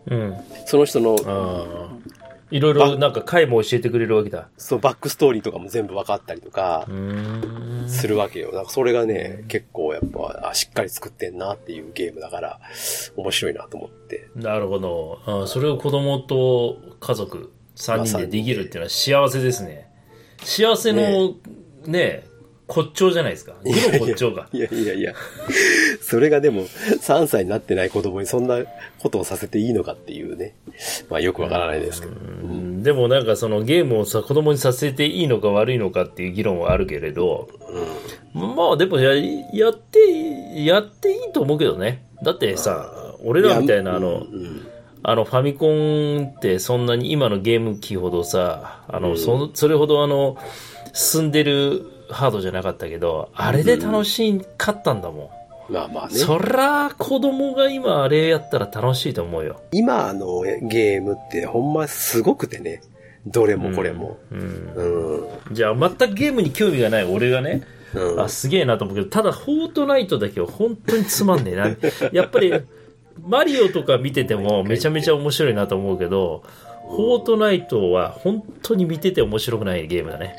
[0.07, 0.37] うん。
[0.65, 1.15] その人の。
[2.55, 4.47] いろいろなんか回も教えてくれるわけだ。
[4.57, 6.87] そのバックストーリーとかも全部分かったりとか。
[7.87, 8.53] するわけよ。
[8.53, 12.59] なんかそれがね、結構やっぱ、あしっかり作ってんなっていうゲームだから、
[13.17, 14.29] 面白いなと思って。
[14.35, 15.19] なるほど。
[15.25, 19.91] あそれを子供と家族3人でできるっていうのは幸せですね。
[20.41, 21.35] 幸せの
[21.85, 22.23] ね、
[22.67, 23.53] 骨頂じゃないですか。
[23.63, 24.47] 具の骨頂か。
[24.51, 25.13] いやいやいや。
[26.01, 28.59] それがでも、3歳になってない子供にそんな
[28.99, 30.55] ことをさせていいのかっていうね。
[31.09, 32.13] まあよくわからないですけど。
[32.13, 37.49] うんでもなんかそのゲームをさ子供にさせていいのか悪いのかっていう議論はあるけれど、
[38.33, 42.05] まあでもややってやっていいと思うけどね。
[42.21, 44.67] だってさ、俺らみたいなあの、うん
[45.07, 50.35] あのファミコンってそんなに今のゲーム機ほどさ、あの、そそれほどあの、
[50.93, 55.31] 進んでるハードじゃなかったけど、あれで楽しかったんだも
[55.69, 55.73] ん。
[55.73, 56.15] まあまあね。
[56.15, 59.61] そら、子供が今あれやったら楽しいと思うよ。
[59.71, 62.81] 今のゲームってほんますごくてね。
[63.25, 64.17] どれもこれも。
[64.31, 64.39] うん。
[64.75, 65.55] うん。
[65.55, 67.63] じゃあ、全くゲームに興味がない俺がね、
[67.95, 71.75] うんあ、すげえなと思うけど、ただ、フォートナイトだけは本当につまんねえな。
[72.13, 72.53] やっぱり、
[73.23, 76.43] マリオとか見ててもめちゃめちゃ面白いなと思うけど、
[76.89, 80.35] フォートナイトは本当に見てて面白くないゲームだね。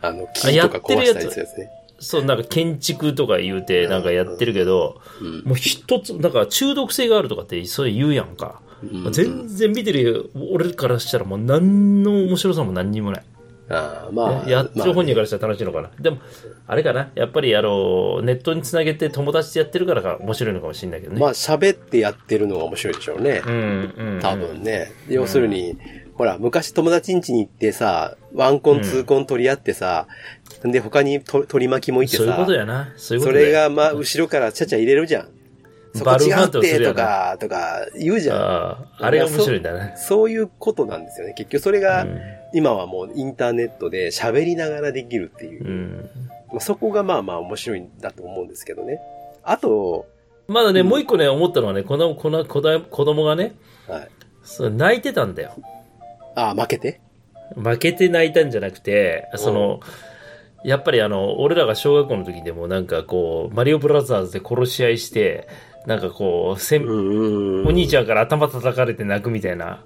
[0.00, 1.70] あの、木とか壊したりするやつね。
[2.00, 8.60] そう、なんか建築とか言うてなんかやってるけど、うんもう一つ、なんか中毒性があるとかってそう言うやんか。
[8.82, 13.24] うん全然見てる俺からしたらもう何の面白さも何にもない。
[13.70, 14.48] ああまあ。
[14.48, 15.90] やってる本人まからしたら楽しいのかな。
[15.98, 16.18] でも、
[16.66, 17.10] あれかな？
[17.16, 21.18] やっぱり、あの、ネットにつなげて友達とやってるからが面白いのかもしれないけどね。
[21.18, 23.42] あまあ喋ってやってるのが面白いでしょうね。
[23.44, 24.20] うん、うん。
[24.22, 24.92] 多分ね。
[25.08, 25.76] 要するに、
[26.18, 30.06] ほら、昔友達ん家に行ってさ、ワンコン、ツーコン取り合ってさ、
[30.64, 32.92] で、他にと取り巻きもいてさ、そういうことやな。
[32.96, 35.28] そういうこそとだよれが、まあ、後ろからちゃちゃ入れるじゃん。
[35.94, 38.36] そこ違うって、とか、とか、言うじゃん。
[38.36, 39.94] ああ、あれが面白いんだね。
[39.96, 41.34] そういうことなんですよね。
[41.34, 42.18] 結局それが、うん
[42.54, 45.64] 今はもうインターネットで喋りながらできるっていう。
[45.64, 46.10] うん。
[46.48, 49.00] まあそこがまあまあ面白いんだと思うんですけどね。
[49.42, 50.06] あと、
[50.46, 53.54] まだね、もう一個ね、思ったのはね、この、この子だ子供がね、
[53.86, 54.08] はい。
[54.42, 55.56] そう泣いてたんだよ。
[56.38, 57.00] ああ、負けて？
[57.56, 59.80] 負けて泣いたんじゃなくて、その、
[60.64, 65.48] やっぱりあの、俺らが小学校の時でもなんかこう、マリオブラザーズで殺し合いして、
[65.86, 69.82] なんかこう、せんんお兄ちゃんから頭叩かれて泣くみたいな。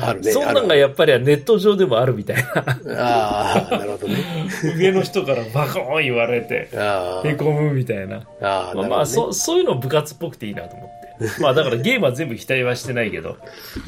[0.00, 0.32] あるね。
[0.32, 2.64] そんなんがやっぱりネット上でもあるみたいな。
[2.98, 4.16] ああ、なるほどね。
[4.76, 8.22] 上の人からバコーン言われて、あへこむみたいな。
[8.40, 8.88] あ、ああ、まあ。
[8.88, 10.99] まあ、そそういうの部活っぽくていいなと思って。
[11.40, 13.36] まあだからゲームは全部否定はしてないけど、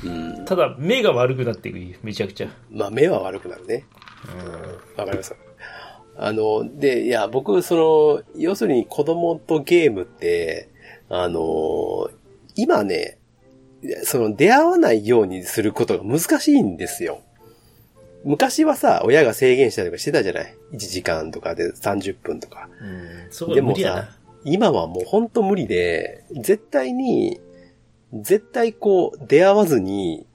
[0.04, 0.44] うん。
[0.44, 2.48] ただ目が悪くなっていく、めちゃくちゃ。
[2.70, 3.84] まあ、目は悪くなるね。
[4.96, 5.34] わかります。
[6.16, 10.68] あの、で、いや、僕、その、要するに子供とゲームって、
[11.08, 12.10] あの、
[12.54, 13.18] 今ね、
[14.04, 17.20] その出会わないようにすることが難しいんですよ。
[18.24, 22.68] 昔はさ、親が制限したりとかしてたじゃない ?1 時間とかで30分とか。
[22.80, 27.40] うん、そこでもは無理やなさ。、今はもうほんと無理で、絶対に、
[28.12, 30.26] 絶対こう、出会わずに、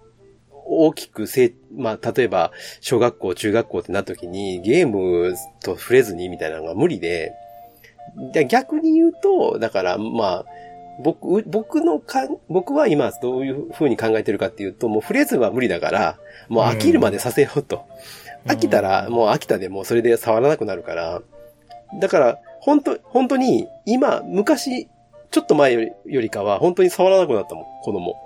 [0.69, 2.51] 大きくせい、まあ、例えば、
[2.81, 7.33] 小学校、中学校ってなった時に、ゲームと触れずにみたいなのが無理で、
[8.33, 10.45] で逆に言うと、だから、まあ、
[11.03, 16.17] 僕、僕のか、僕は今どういう風に考えてるかっていうと、もう触れずは無理だから、
[16.49, 17.77] もう飽きるまでさせようと。
[17.77, 21.21] うん飽きたら、もう飽きたでもうそれで触らなくなるから、
[21.99, 24.89] だから、本当本当に、今、昔、
[25.31, 28.17] ちょっと前よりよりかは、本当に触らなくなったもん、子供。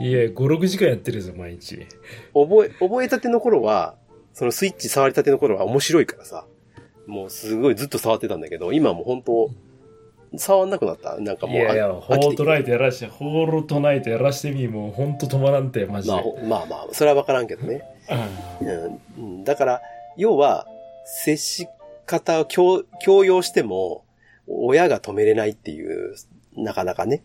[0.00, 1.86] いや、5、6時間やってるぞ、毎日。
[2.32, 3.94] 覚え、覚えたての頃は、
[4.32, 6.46] そのスイッチ触りたての頃は面白いからさ、
[7.06, 9.50] もうすごいずっと触ってたんだけど、今もう本当、
[10.38, 11.18] 触んなくなった。
[11.18, 16.14] なんかもう、いやいや、あホートナイトやらして、ホールトナイトやらしてみ、もうほんと止まらんて、マジで。
[16.14, 17.82] まあ、ほまあまあ、それはわからんけどね。
[18.62, 19.82] うんうんうん、だから、
[20.16, 20.66] 要は、
[21.04, 21.68] 接し
[22.10, 24.04] 方を強強要しても、
[24.46, 26.14] 親が止めれないっていう、
[26.56, 27.22] なかなかね、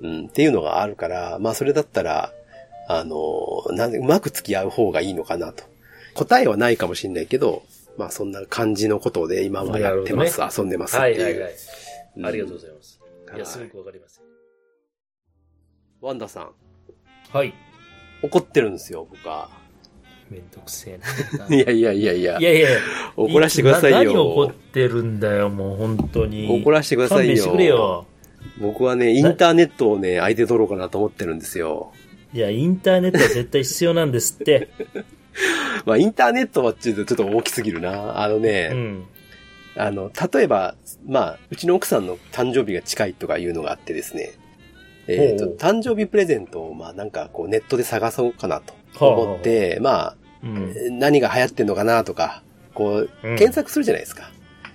[0.00, 2.32] うん、っていうのがあるから、まあそれだったら、
[2.88, 5.64] あの、なんで、うまく付き合う方がいいのかなと。
[6.14, 7.62] 答えはないかもしれないけど、
[7.96, 11.22] まあそんな感じのことで今はやってます、遊んでますっていう。
[11.22, 11.52] はいはいはい。
[12.16, 13.00] うんありがとうございます。
[13.26, 14.22] いや、はいすごくわかります。
[16.00, 16.50] ワンダさん、
[17.32, 17.54] はい。
[18.22, 19.50] 怒ってるんですよ、僕は。
[20.30, 20.98] めんどくせえ
[21.48, 21.48] な。
[21.54, 22.68] いやいやいやいやい、やいや、
[23.16, 24.50] 怒らせてくださいな何怒よ。
[24.50, 26.48] ってるんだよ、もう本当に。
[26.48, 27.76] 怒らせてください勘弁してくれよ。
[27.76, 28.06] よ。
[28.60, 31.92] 僕はね、インターネットをね、相手取ろうかなと思ってるんですよ。
[32.32, 34.68] いや、インターネットは絶対必要なんですって。
[35.84, 38.22] まあ、インターネットはちょっとちょっと大きすぎるな。
[38.22, 39.04] あのね、うん。
[39.76, 40.74] あの、例えば、
[41.06, 44.32] まあ、うちの奥さんの誕生日が近いとかいうのがあってですね。
[45.08, 48.74] えっ、とほう、誕生日プレゼントを、まあ、なんかこう、ネットで探そうかなと
[49.04, 52.42] 思って、まうんあ、何が流行ってんのかなとか、
[52.74, 54.30] こう、うん検索するじゃないですか。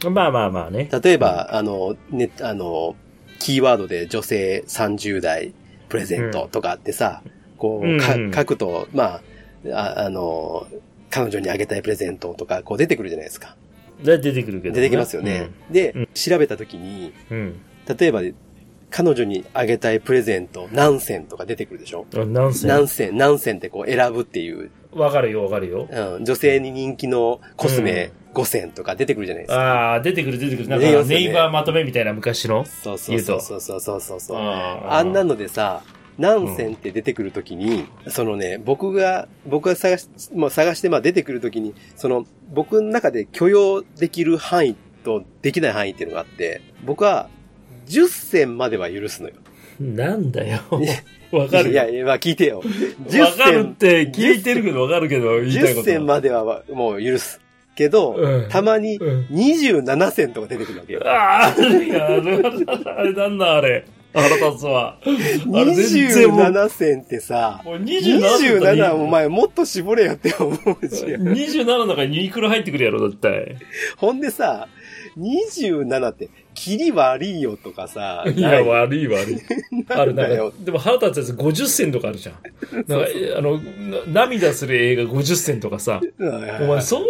[0.09, 0.89] まあまあまあね。
[1.03, 2.95] 例えば、あの、ね、あの、
[3.39, 5.53] キーワードで女性30代
[5.89, 7.21] プレゼントとかあってさ、
[7.57, 9.21] こう、かうん書くと、ま
[9.73, 10.67] あ、ああの、
[11.09, 13.55] 彼女にあげたいプレゼントとか、こう出てくるじゃないですか。
[14.03, 15.49] で出てくるけど、出てきますよね。。
[15.71, 17.59] で、うん調べたときに、うん。
[17.97, 18.21] 例えば、
[18.89, 22.33] 彼女にあげたいプレゼント何選とか出てくるでしょうん。
[22.33, 25.87] 何千何選、何選ってこう選ぶっていう、わかるよ、わかるよ。
[25.89, 29.61] うん、女性に人気のコスメ5選とか出てくるじゃないですか。
[29.61, 30.69] ああ、出てくる出てくる。
[30.69, 32.65] なんか、ネイバーまとめみたいな昔の？
[32.65, 34.37] そうそうそうそうそうそうそうそう。
[34.37, 35.83] ああんなのでさ、
[36.17, 47.29] 何選って出てくるときに、そのね、僕が、僕が探し、まあ、探してまあ出てくるときに、その、僕の中で許容できる範囲とできない範囲っていうのがあって、僕は
[47.87, 49.35] 10選までは許すのよ。
[49.79, 50.61] なんだよ。
[51.37, 51.89] わかるよ。
[51.89, 52.61] いやまあ聞いてよ。
[52.63, 55.85] 10わかるって聞いてるけどわかるけど、言いたい10こと。
[55.85, 57.41] 選まではもう許す。
[57.75, 61.01] けど、うんたまにうん27選とか出てくるわけよ。
[61.05, 63.85] ああ、ああれ、あれなんだ、あれ。
[64.13, 64.97] 腹立つわ。
[65.03, 70.55] あれ全然もう、27選ってさ、もう27だった27らお前もっと絞れよって思う
[70.87, 71.05] し。
[71.05, 73.57] 27の中にユニクロ入ってくるやろ、絶対。
[73.97, 74.69] ほんでさ、
[75.17, 79.41] 27って、キリ悪いよとかさ、いや、悪い悪い。
[79.89, 82.35] ある、なでも腹立つやつ50銭とかあるじゃん。
[82.87, 83.59] なんか、あの、
[84.13, 86.01] な涙する映画50銭とかさ。
[86.19, 87.03] お前、そん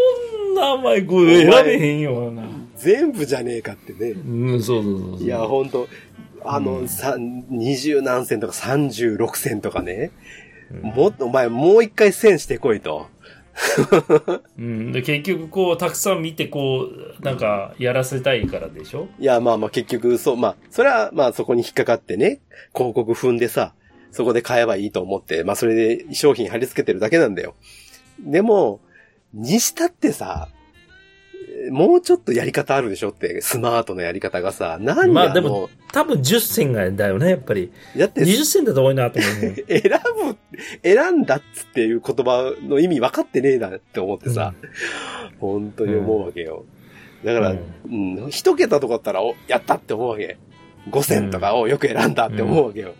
[0.56, 2.44] な、お前、こう選べへんよな。
[2.78, 4.12] 全部じゃねえかってね。
[4.12, 5.24] うん、そうそうそう。
[5.24, 5.88] いや、ほんと、
[6.44, 10.12] あの、さ、20何戦とか36戦とかね。
[10.82, 13.08] もっと、お前もう一回戦してこいと。
[14.58, 14.92] うん。
[14.92, 16.90] で、結局、こう、たくさん見て、こ
[17.20, 19.08] う、なんか、やらせたいからでしょ？
[19.20, 22.42] いや、まあまあ結局、そう、まあ、それはまあそこに引っかかってね、
[22.74, 23.74] 広告踏んでさ、
[24.12, 27.56] そこで買えばいいと思って、まあそれで商品貼り付けてるだけなんだよ。
[28.20, 28.80] でも、
[29.34, 30.50] にしたってさ、
[31.72, 37.72] もうちょっとやり方あるでしょって、スマートなやり方がさ、何まあ、でも、多分10銭がだよね、やっぱり。
[37.98, 39.64] だって、20銭だと多いなと思うね。
[39.68, 40.38] 選ぶ、
[40.84, 44.54] 選んだっつっていう言葉の意味分かってねえなって思ってさ、
[45.40, 46.66] 本当に思うわけよ。
[47.24, 47.60] だから、う
[47.90, 50.38] うん、一桁とかだったら、お、やったって思うわけ。
[50.90, 52.94] 5戦とかをよく選んだって思うわけよ。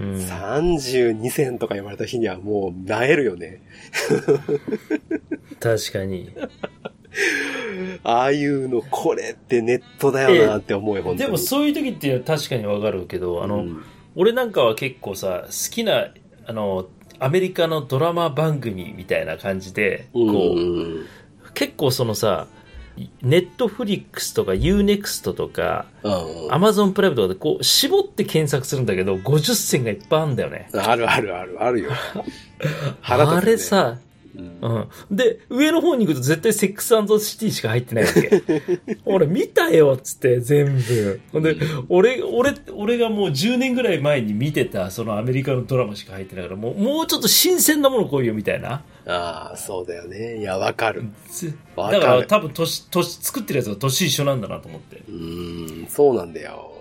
[0.00, 0.14] うん。
[0.16, 3.62] 32戦とか言われた日にはもう、なえるよね。
[5.60, 6.34] 確かに。
[8.02, 11.14] ああいうの、これってネットだよなって思うよ。
[11.14, 13.84] でもそういう時って確かにわかるけど、あの、うん
[14.16, 16.06] 俺なんかは結構さ、好きな、
[16.46, 16.86] あの、
[17.18, 21.06] アメリカのドラマ番組みたいな感じで、こう、うん
[21.54, 22.48] 結構そのさ、
[23.22, 30.68] ネットフリックスとか UNEXT とか、うんアマゾンプライムとかでこう、絞って検索するんだけど、50銭がいっぱいあるんだよね。
[30.74, 31.90] あるあるある、あるよ。
[31.90, 31.96] ね
[33.02, 33.98] あれさ、
[34.36, 35.16] うんうん。
[35.16, 38.42] で、上の方に行くと絶対セックスシティしか入ってないわけ。
[39.04, 41.20] 俺見たよっつって全部。
[41.32, 41.56] ほんで、
[41.88, 48.82] 俺、俺、俺がもう10年ぐらい前に見てたそのアメリカのドラマしか入ってないから、もう、もうちょっと新鮮なもの来いよみたいな。
[49.06, 50.38] ああ、そうだよね。
[50.38, 51.04] いや、わかる。
[51.76, 55.02] だから多分年、年、作ってるやつが年一緒なんだなと思って。
[55.08, 56.73] うーん、そうなんだよ。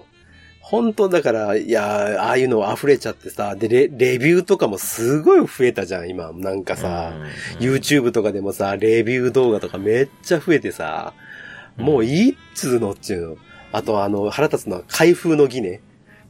[0.73, 6.31] 本当だから、いや、ああいうの溢れちゃってさ、で、レ、レビューとかもすごい増えたじゃん、今。
[6.33, 11.13] なんかさ、うん YouTube とかでもさ、レビュー動画とかめっちゃ増えてさ、
[11.77, 13.37] もういいっつうのっちゅうの。
[13.71, 15.81] あとあの、腹立つのは開封の儀ね。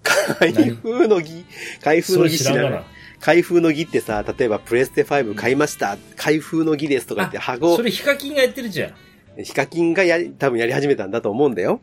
[0.04, 1.46] 開封の儀
[1.82, 2.84] 開封の儀知らない。
[3.22, 5.98] 開封の儀ってさ、例えばプレステ5買いました。
[6.18, 8.88] 開封の儀ですとか言って箱そ、れヒカキンがやってるじゃ
[9.40, 9.42] ん。
[9.42, 11.80] ヒカキンがやり、多分やり始めたんだと思うんだよ。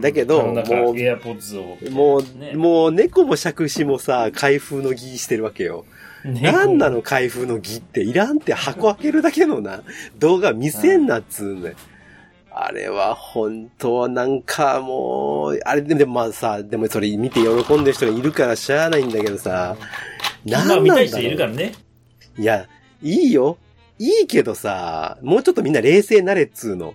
[0.00, 1.76] だけどあのなんかもうエアポッズを。
[1.90, 5.84] もう、ねもう猫も杓子もさ、開封の儀してるわけよ。
[6.24, 9.82] なんなの開封の儀っていらんって箱開けるだけのな、
[10.18, 11.74] 動画見せんなっつうね。
[12.50, 19.76] あれは本当はなんかもう、あれでもまあさ、でもそれ見て喜んでる人がいるからしゃあないんだけどさ、
[20.44, 21.72] なんまあなんだろう見たい人いるからね。
[22.38, 22.66] いや、
[23.02, 23.58] いいよ。
[23.98, 26.94] いいけどさ、もうちょっとみんな冷静になれっつうの。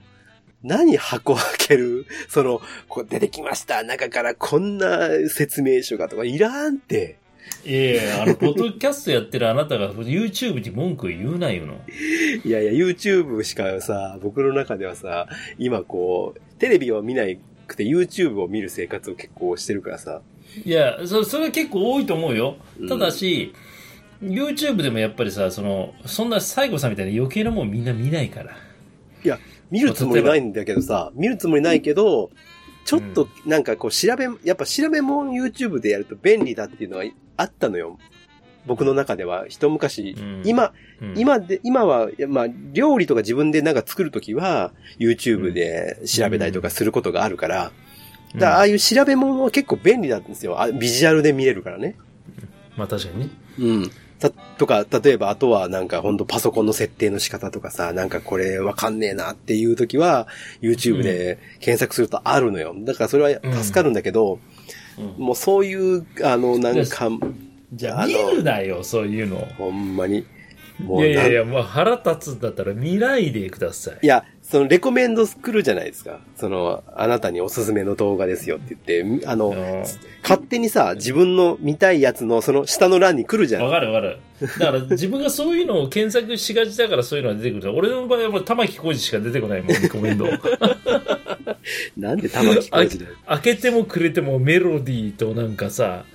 [0.64, 2.06] 何箱開ける？
[2.30, 3.84] その、こう出てきました。
[3.84, 7.18] 中からこんな説明書がとかいらんって。
[7.66, 11.80] いやいや、あの、ポッドキャストやってるあなたが YouTube に文句言うなよの。
[12.46, 17.24] いやいや、YouTube しかさ、僕の中ではさ、今こう、テレビを見な
[17.68, 20.22] くて YouTube を見る生活を結構してるからさ。
[20.66, 22.88] いや、そそれは結構多いと思うようん。
[22.90, 23.54] ただし、
[24.22, 28.56] YouTube でもやっぱりさ、その、そんな西郷さんみたいな余計なもんみんな見ないから。
[29.24, 29.40] いや、
[29.72, 32.30] 見るつもりないんだけどさ、見るつもりないけど、
[32.86, 37.06] ちょっとなんかこう調べ、やっぱ調べもん YouTube でやると便利だっていうのは
[37.38, 37.98] あったのよ。
[38.68, 40.42] 僕の中では、一昔、うん。
[40.46, 47.72] 今、うん、今で、今は、まあ、料理とか自分でなんか作るときは、YouTube で調べたりとかすることがあるから、
[48.36, 50.62] だからああいう調べ物は結構便利なんですよ。
[50.62, 51.98] あビジュアルで見れるからね。
[52.78, 53.30] まあ確かにね。
[53.60, 53.92] うん。
[54.22, 60.28] た、とか、例えば、あとはなんか本当パソコンの設定の仕方とかさ、なんかこれわかんねえなっていう時は、
[60.62, 62.74] YouTube で検索するとあるのよ。
[62.78, 64.40] だからそれは助かるんだけど、うん
[65.18, 67.10] もうそういう、あの、なんか、
[67.74, 69.38] じゃあ見るなよ、そういうの。
[69.58, 70.26] ほんまに。
[70.80, 71.40] もいうやいやいや。
[71.42, 74.00] や、もう腹立つんだったら見ないでください。
[74.02, 76.20] いや、そのレコメンド来るじゃないですか。
[76.36, 79.84] その、あなたにおすすめの動画ですよって言って、あの、うん
[80.24, 83.64] 勝手にさ、自分の見たいやつのその下の欄に来るじゃん。
[83.64, 84.20] わかるわかる。
[84.60, 87.76] だから自分がそういうのを検索しがちだからそういうのが出てくる。
[87.76, 90.28] 俺の場合はもう玉木浩二しか出てこないもん、リコメンド。
[91.98, 93.16] なんで玉木浩二だよ。
[93.28, 96.06] 開けてもくれてもメロディーとなんかさ、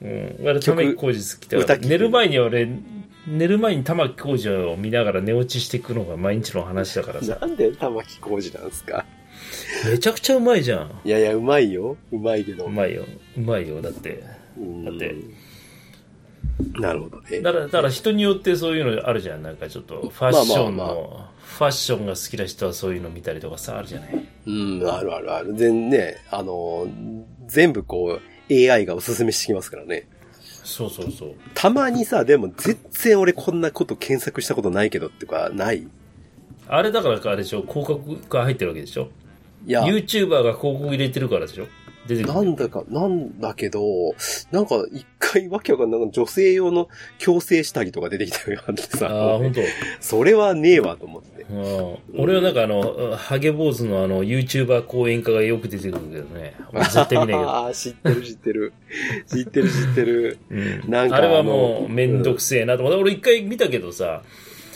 [0.00, 0.36] ううん。
[0.44, 2.68] 俺玉木浩二好きだ寝る前に俺、
[3.26, 7.24] 寝る前に玉木浩二を見ながら寝落ちしていくのが毎日の話だからん。
[7.24, 7.38] さ。
[7.40, 9.04] なんで玉木浩二なんですか？
[9.86, 11.00] めちゃくちゃうまいじゃん。
[11.04, 11.96] いやいや、うまいよ。
[12.10, 12.64] うまいけど。
[12.64, 13.04] うまいよ。
[13.36, 13.80] うまいよ。
[13.80, 14.22] だって。
[14.56, 15.14] うんだって
[16.78, 17.40] なるほどね。
[17.40, 19.42] だから、だから人によってそういうのあるじゃん。
[19.42, 24.28] なんかちょっと、ファッションの、まあまファッションが好きな人はそういうの見たりとかさ、あるじゃない。
[24.46, 25.54] うん、あるあるある。
[25.54, 26.86] 全ね、あの、
[27.46, 28.20] 全部こ
[28.50, 30.08] う、AI がおすすめしてきますからね。
[30.64, 31.34] そうそうそう。
[31.54, 35.86] たまにさ、でも全然俺こんなこと検索したことないけどってか、ない？
[36.68, 37.62] あれだからかあれでしょ？
[37.62, 39.08] 広告が入ってるわけでしょ？
[39.66, 41.66] いや、?YouTuber が広告入れてるからでしょ？
[42.06, 42.34] 出てくる。
[42.34, 43.80] なんだか、なんだけど、
[44.50, 46.10] なんか一回わけわかんない。
[46.10, 46.88] 女性用の
[47.18, 49.60] 強制下着とか出てきたよってさ、ああ、本当。
[50.00, 51.32] それはねえわと思って。
[51.50, 56.54] うん俺はなんかあの、ハゲ坊主のあの、YouTuber 講演家がよく出てくるけどね。
[56.72, 57.50] 俺絶対見ないけど。
[57.50, 58.72] ああ、知ってる知ってる。
[59.26, 60.38] 知ってる知ってる。
[60.50, 64.22] うんなんかあれはもう、めんどくせえなと思って、俺一回見たけどさ、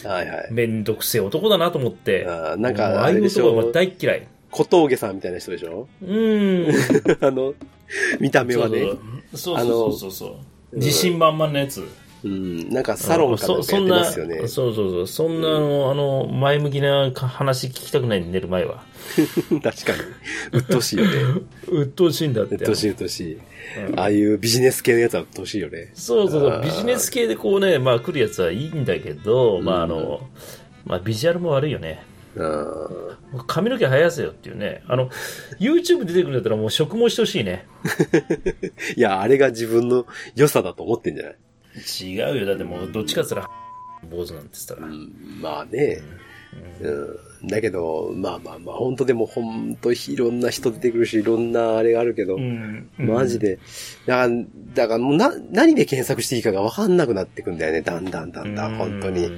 [0.05, 0.49] はいはい。
[0.53, 2.27] めんどくせえ男だなと思って。
[2.27, 4.27] あーなんかもうああいう男は大っ嫌い。
[4.57, 5.87] 小峠さんみたいな人でしょ？
[6.03, 6.67] うん。
[7.21, 7.53] あの、
[8.21, 8.89] 見た目はね。
[9.35, 10.27] そうそうそうそうそ
[10.73, 10.77] う。
[10.79, 11.85] 自信満々なやつ。
[12.25, 12.71] うん。
[12.71, 14.49] なんかサロンかなんかやってますよね。
[14.49, 15.07] そうそうそう。
[15.07, 18.83] そんなあの、あの、前向きな話聞きたくないんで寝る前は。
[19.63, 19.99] 確かに。
[20.53, 21.11] 鬱陶しいよね。
[21.69, 22.55] 鬱陶しいんだって。
[22.55, 23.39] 鬱陶しい鬱陶しい。
[23.97, 25.91] ああいうビジネス系のやつは鬱陶しいよね。
[25.93, 26.63] そうそうそう。
[26.65, 30.21] ビジネス系でこうね、まあ来るやつはいいんだけど、まああの、
[30.87, 32.03] まあビジュアルも悪いよね。
[32.37, 33.47] うん。
[33.47, 34.82] 髪の毛生やせよっていうね。
[34.89, 35.09] あの、
[35.59, 37.66] YouTube 出てくるんだったらもう植毛してほしいね。
[38.97, 41.37] いや、あれが自分の良さだと思ってんじゃない？
[42.03, 42.47] 違うよ。
[42.47, 43.55] だってもうどっちかって言ったら、
[44.11, 44.87] 坊主なんて言ったら。
[44.87, 46.01] うんまあね。
[46.80, 47.49] うん。
[47.49, 53.59] だけど、まあまあまあ、本当でも本当いろんな人出てくるし、いろんなあれがあるけど、うんマジで。
[54.07, 54.30] だから、
[54.74, 57.82] だからもうな、何で検索していいかがわかんなくなってくんだよね。
[57.82, 59.30] だんだんだんだん、本当に。。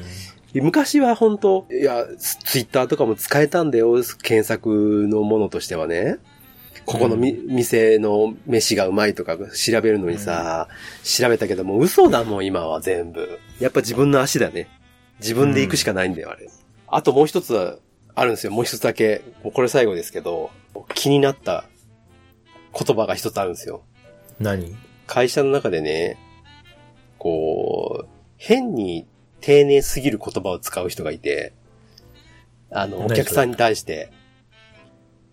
[0.55, 4.03] 昔は本当いや、ツイッターとかも使えたんだよ。
[4.23, 6.17] 検索のものとしてはね。
[6.87, 10.69] ここのみ、店の飯がうまいとか調べるのにさ、
[11.05, 13.39] 調べたけどもう嘘だもん、今は全部。
[13.61, 14.69] やっぱ自分の足だね。
[15.21, 16.49] 自分で行くしかないんだよ、あれ。
[16.87, 17.77] あともう一つは
[18.15, 18.53] あるんですよ。
[18.53, 19.23] もう一つだけ。
[19.45, 20.51] もうこれ最後ですけど、
[20.95, 21.65] 気になった
[22.73, 23.83] 言葉が一つあるんですよ。
[24.41, 24.75] 何？
[25.07, 26.17] 会社の中でね、
[27.19, 29.07] こう、変に
[29.41, 31.53] 丁寧すぎる言葉を使う人がいて、
[32.71, 34.11] あの、お客さんに対して、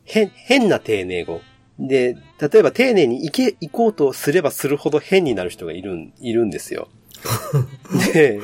[0.04, 1.42] 変、変な丁寧語。
[1.80, 6.88] で、例えば丁寧に行け、行こうとすればするほど変になる人がいるん、いるんですよ。
[8.14, 8.40] で、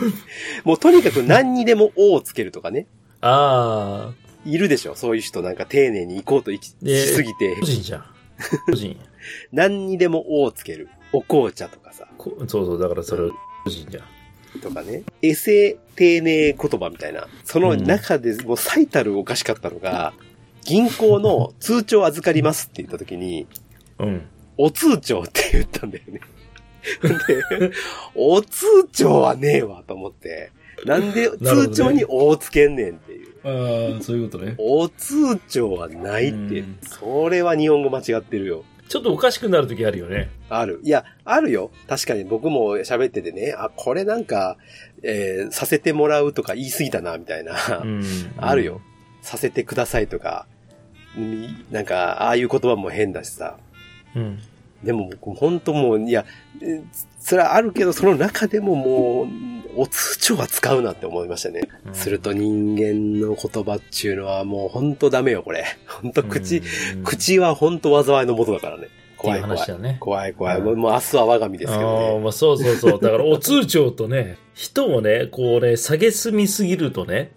[0.64, 2.88] もうとにかく何にでもおをつけるとかね。
[3.22, 4.96] ああ、いるでしょ？
[4.96, 6.60] そういう人なんか丁寧に行こうとし
[7.08, 8.06] すぎて個、人じゃん。
[8.66, 8.98] 個人。
[9.54, 10.90] 何にでもおをつける。
[11.14, 12.08] お紅茶とかさ。
[12.18, 13.30] こそうそう、だからそれ、
[13.64, 14.04] 個人じゃん。
[14.60, 17.28] とかね、エセ丁寧言葉みたいな。
[17.44, 20.14] その中でもう最たるおかしかったのが、
[20.64, 23.48] 銀行の通帳預かりますって言った時に、
[24.00, 24.28] うん。
[24.58, 26.22] お通帳って言ったんだよね。
[27.60, 27.72] で、
[28.16, 30.52] お通帳はねえわと思って、
[30.86, 33.32] なんで 通帳におをつけんねんっていう。
[33.44, 34.56] ああ、そういうことね。
[34.58, 38.64] お通帳はないってうん、それは日本語間違ってるよ。
[38.92, 40.30] ちょっとおかしくなるときあるよね。
[40.50, 40.82] ある。
[40.84, 41.72] いや、あるよ。
[41.88, 44.58] 確かに僕も喋っててね、あ、これなんか、
[45.02, 47.54] えーさせてもらうとか言い過ぎたな、みたいな。
[47.82, 48.04] うん。
[48.36, 48.82] あるよ。。
[49.22, 50.46] させてくださいとか、
[51.18, 53.56] うんなんか、ああいう言葉も変だしさ。
[54.14, 54.40] うん。
[54.84, 56.26] でも僕、本当もう、いや、
[56.62, 56.82] え
[57.22, 59.28] それはあるけど、その中でももう、
[59.76, 61.62] お通帳は使うなって思いましたね。
[61.86, 65.66] うんすると人間の言葉っていうのはもう本当ダメよ、これ。
[65.88, 68.88] 本当口、うん、口は本当災いのもとだからね。
[69.18, 69.82] 怖い怖い。
[69.82, 70.58] ね怖い怖い。
[70.60, 72.20] うんもう明日は我が身ですけああ、どね。
[72.20, 73.00] まあそうそうそう。
[73.00, 77.32] だから、お通帳とね、人をね、こうね、下げすみすぎるとね、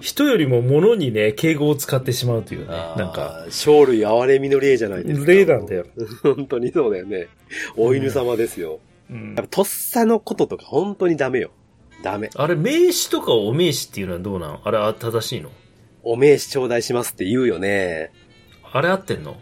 [0.00, 2.74] 人よりも物にね、敬語を使ってしまうというね。
[2.96, 5.26] なんか、生類憐れみの例じゃないですか。
[5.26, 5.86] 例なんだよ。
[6.22, 7.28] 本当にそうだよね。
[7.76, 8.80] お犬様ですよ。
[9.10, 11.50] うんやっぱとっさのこととか本当にダメよ。
[12.02, 12.30] ダメ。
[12.34, 15.50] あれ、名詞とかお名詞っていうのはどうなのあれ、あ正しいの？
[16.02, 18.10] お名刺頂戴しますって言うよね。
[18.72, 19.36] あれ合ってんの？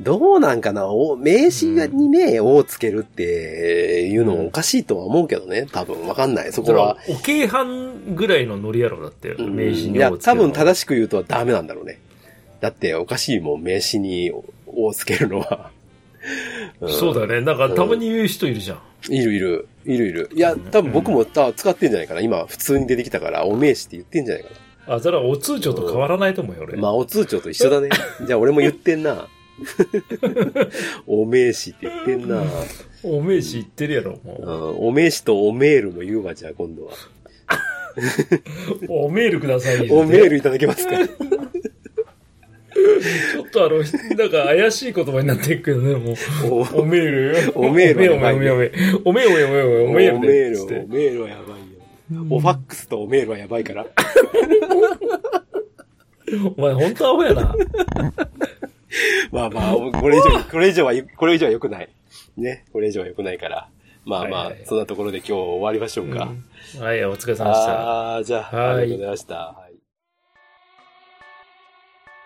[0.00, 0.88] どうなんかな？
[0.88, 5.66] お名刺にね、をつけるっていうのもおかしいとは思うけどね。
[5.70, 6.52] 多分わかんない。
[6.52, 12.00] そこはは。、お京阪ぐらいのノリやろだって、うん名詞にいや、多分し正しく言うとダメなんだろうね。
[12.60, 14.32] だっておかしいもん、名刺に
[14.66, 15.70] をつけるのは。
[16.86, 17.40] んそうだね。
[17.40, 19.12] なんか、たまに言う人いるじゃん。
[19.12, 19.68] いるいる。
[19.84, 20.30] いるいる。
[20.32, 22.20] いや、多分僕もた使ってんじゃないかな。
[22.20, 24.50] 今、普通に出てきたから、お名刺って言ってんじゃないか
[24.86, 26.74] あ、それはお通帳と変わらないと思うよ、俺。
[26.74, 26.82] な。
[26.82, 27.88] まあ、お通帳と一緒だね。
[28.26, 29.28] じゃあ、俺も言ってんな。
[31.06, 32.42] お名刺って言ってんな。
[33.04, 36.92] お名詞言ってるやろ、うもん、お名刺とおメールも言うわ、じゃあ今度は。
[36.92, 38.86] う。
[38.88, 39.90] おメールください。
[39.90, 40.92] おメールいただけますか
[43.32, 46.76] ちょっとあの、なんか怪しい言葉になっていくけどね、もう。
[46.76, 47.52] おおメール。
[47.54, 52.26] おメールおメール、おメール、おメール、おメール、おメール、おおメールメール、でつっておメールはやばいよ。
[52.30, 53.86] おファックスとおメールはやばいから。
[56.56, 57.54] お前、本当アホやな。
[59.30, 61.88] まあまあ、これ以上、これ以上は、これ以上は良くない。
[62.36, 63.68] ね、これ以上は良くないから。
[64.04, 66.32] まあまあそんなところで今日終わりましょうか。
[66.80, 67.80] はい、お疲れ様でした。
[67.80, 69.61] ああ、じゃあ、はいありがとうございました。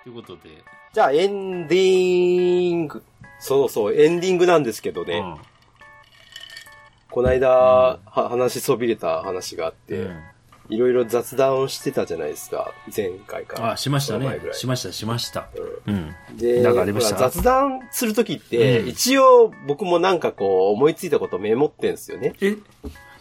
[0.06, 3.02] はいということで、じゃあ、エンディング。
[3.40, 5.18] そうそう、エンディングなんですけどね。
[5.18, 5.36] うん
[7.08, 7.98] この間、は
[8.28, 10.22] 話しそびれた話があって、うん
[10.68, 12.74] いろいろ雑談をしてたじゃないですか。
[12.94, 13.72] 前回か。
[13.72, 15.48] あ、しましたねしました、しました。
[15.86, 16.14] うん。
[16.36, 17.16] で、なんかありました？
[17.16, 22.34] 雑談するときって、うん一応僕もなんかこう思いついたことメモってんすよね。
[22.42, 22.56] え？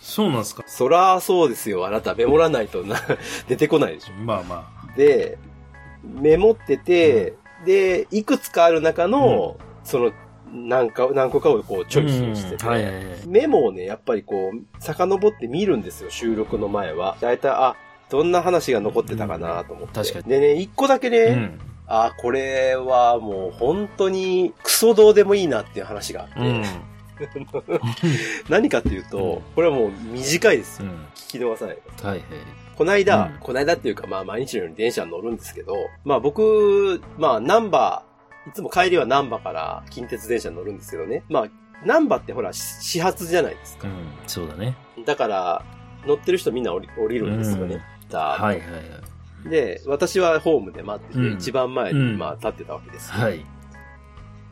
[0.01, 0.63] そうなんですか？
[0.67, 1.85] そらそうですよ。
[1.85, 2.99] あなたメモらないとな、
[3.47, 4.13] 出てこないでしょ。
[4.23, 4.67] まあま
[4.97, 5.37] で、
[6.05, 7.35] メモってて、
[7.65, 10.11] で、いくつかある中の、その、
[10.51, 11.85] 何か、何個かをこうあ。
[11.85, 13.05] チョイスしてて、うんはいはいはい。
[13.27, 17.17] メモをね、やっぱりこう、遡って見るんですよ、収録の前は。
[17.19, 17.75] だいたい、あ、
[18.09, 19.95] どんな話が残ってたかなと思って。
[19.95, 21.59] 確かにでね、一個だけね、うん。
[21.87, 26.63] あ、これはもう本当にクソどうでもいいなっていう話があって、うん。
[28.49, 30.85] 何かっていうと、うんこれはもう短いですよ。
[30.85, 30.91] うん。
[31.15, 31.81] 聞き逃さないで。
[32.03, 32.25] はいはい。
[32.77, 41.23] こないだ、うんこないだっていうかまあ毎日のように電車に乗るんですけど、まあ僕、まあナンバー、いつも帰りはナンバーから近鉄電車に乗るんですけどね。
[41.29, 41.47] まあ、
[41.85, 43.87] ナンバーってほら、し始発じゃないですか。
[43.87, 43.93] うん。
[44.27, 44.75] そうだね。
[45.05, 45.63] だから、
[46.05, 47.81] 乗ってる人みんな降り降りるんですよね。
[48.09, 48.77] だはいはいは
[49.47, 49.49] い。
[49.49, 53.13] で、私はホームで待ってて、うん一番前に、うんまあ立ってたわけですよ。
[53.15, 53.45] はい。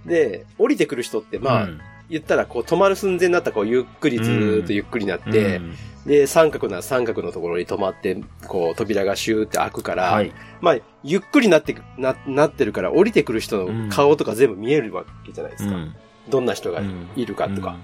[0.05, 5.73] で、降りてくる人って、まあ、うん言ったらこう止まる寸前になったらこうゆっくりずーっとゆっくりになって、うん
[6.05, 10.33] で、三角なら三角のところに止まって、こう扉がシューって開くから、はい。
[10.61, 15.75] まあ、ゆっくりなってく、な、なってるから降りてくる人の顔とか全部見えるわけじゃないですか。
[15.75, 15.95] うん
[16.29, 17.75] どんな人がうんいるかとか。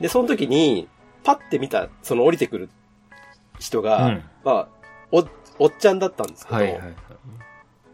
[0.00, 0.88] で、その時に、
[1.22, 2.70] パッて見た、その降りてくる
[3.58, 3.84] 人うん。
[3.84, 4.68] が、うんまあ、
[5.12, 5.26] お、
[5.58, 6.94] おっちゃんだったんですけど、はいはいはい。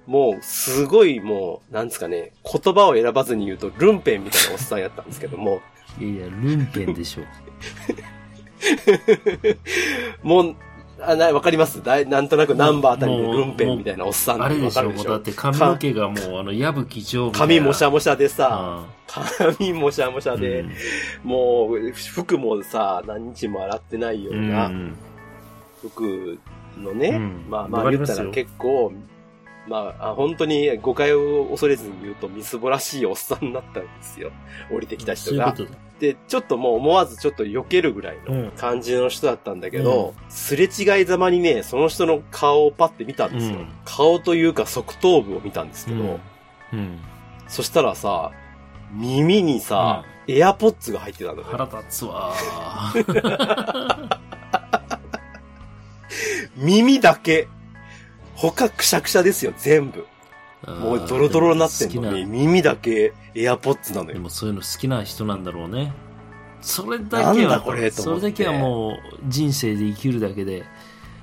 [0.06, 5.60] もう、すごいもう、なんですかね、言葉を選ばずに言うと、ルンペンみたいなおっさんやったんですけども、
[5.98, 7.22] いやいや、ルンペンでしょ。
[10.22, 10.54] もう、
[11.02, 11.82] あ、な、わかります？
[11.82, 18.84] だいなんとなくナンバーあたりでルンペンみたいなおっさんあれでしょ、だって髪の毛がもう、あの、矢吹城髪もしゃもしゃでさ、あ
[19.48, 20.64] 髪もしゃもしゃーで、
[21.24, 24.34] もう、服もさ、何日も洗ってないよう。
[24.34, 24.50] うん。
[24.52, 24.70] な
[25.80, 26.38] 服
[26.78, 27.44] のね、うん。
[27.48, 28.92] まあまあ言ったら結構、
[29.68, 34.32] まあ、あ本当に誤解を恐れずに言うとみすぼらしいおっさんになったんですよ。
[34.70, 35.54] 降りてきた人が。
[36.00, 43.58] で、ちょっともう思わずちょっと避けるぐらいうんの感じの人だったんだけど、すれ違いざまにね、その人の顔をパッて見たんですよ。
[43.58, 46.20] うん顔というか側頭部を見たんですけど、うん
[46.72, 46.98] うん。
[47.48, 48.30] そしたらさ、
[48.92, 51.44] 耳にさ、エアポッツが入ってたのよ。
[51.44, 52.32] 腹立つわ。
[56.56, 57.48] 耳だけ。
[58.40, 60.06] 他くしゃくしゃですよ、全部。
[60.66, 64.14] もうドロドロになってんのに、耳だけエアポッツなのよ。
[64.14, 65.92] でもそういうの好きな人なんだろうね。
[66.62, 68.94] それだけは、だこれそれだけはもう
[69.28, 70.64] 人生で生きるだけで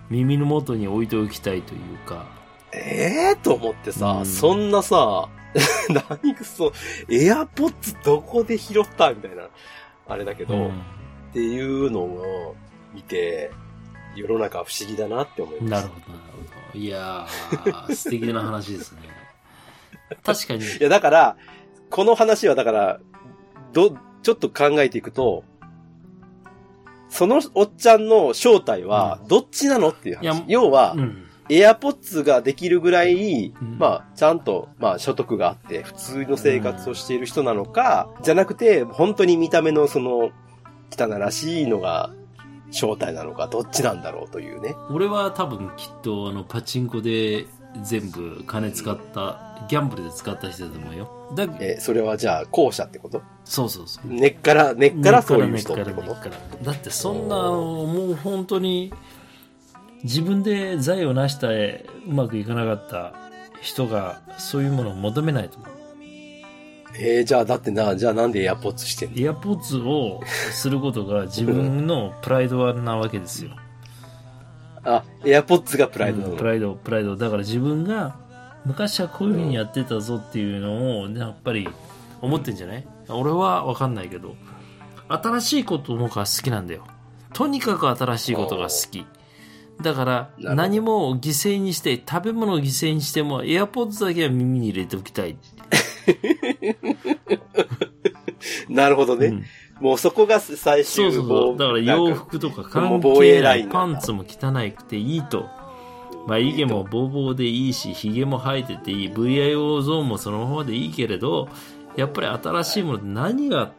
[0.09, 2.25] 耳の元に置いておきたいというか。
[2.71, 5.29] ええー、と思ってさ、うんそんなさ、
[5.89, 6.71] 何くそ、
[7.09, 9.47] エアポッツどこで拾ったみたいな、
[10.07, 10.83] あれだけど、うん
[11.29, 12.55] っていうのを
[12.93, 13.51] 見て、
[14.15, 15.69] 世の中は不思議だなって思いま。
[15.69, 16.21] なるほど、なる
[16.71, 16.79] ほど。
[16.79, 19.01] いやー、素敵な話ですね。
[20.23, 20.65] 確かに。
[20.65, 21.37] いや、だから、
[21.89, 22.99] この話はだから、
[23.73, 25.43] ど、ちょっと考えていくと、
[27.09, 30.45] そのおっちゃんの正体は、どっちなのっていういや話。
[30.47, 31.23] 要は、うん。
[31.49, 40.31] エアポッツができるぐらい、うんまあ、ちゃんと、まあ、所得があって、普通の生活をしている人なのか、じゃなくて、本当に見た目のその、
[40.91, 42.11] 汚らしいのが
[42.71, 44.75] 正体なのか、どっちなんだろうというね。
[44.89, 47.45] 俺は多分きっとあのパチンコで
[47.83, 49.39] 全部金使った、
[49.69, 51.09] ギャンブルで使った人だと思うよ。
[51.35, 53.21] だえ、それはじゃあ、後者ってこと？
[53.43, 54.07] そうそうそう。
[54.07, 56.15] 根っから、根っからそういう人ってこと？
[56.63, 58.93] だってそんなもう本当に
[60.03, 63.13] 自分で財を成したうまくいかなかった
[63.61, 65.76] 人がそういうものを求めないと思う
[66.99, 69.21] えー、じゃあ、だってな、じゃあなんでエアポッツしてんの？
[69.21, 70.21] エアポッツを
[70.51, 73.51] することが自分のプライドなわけですよ。
[74.83, 77.15] あ、エアポッツがプライドうんプライドプライド。
[77.15, 78.15] だから自分が
[78.65, 81.67] 昔はこういうふうにやってたぞっていうのをやっぱり
[82.21, 82.87] 思ってんじゃない？
[83.09, 84.35] 俺は分かんないけど
[85.09, 86.85] 新しいことのが好きなんだよ。
[87.33, 89.05] とにかく新しいことが好き。
[89.81, 95.37] だから何も犠牲にして食べ物を犠牲にしてもエアポッツだけは耳に入れておきたい、
[98.69, 99.27] なるほどね。
[99.27, 99.43] うん
[99.79, 105.45] もうそこが最終そうそうそうだから洋服とか関係ないパンツも汚くていいと
[106.27, 111.47] 眉毛もボーボーでいいし、髭も生えてていい、VIO ゾーンもそのままでいいけれど、
[111.95, 113.71] やっぱり新しいものって何が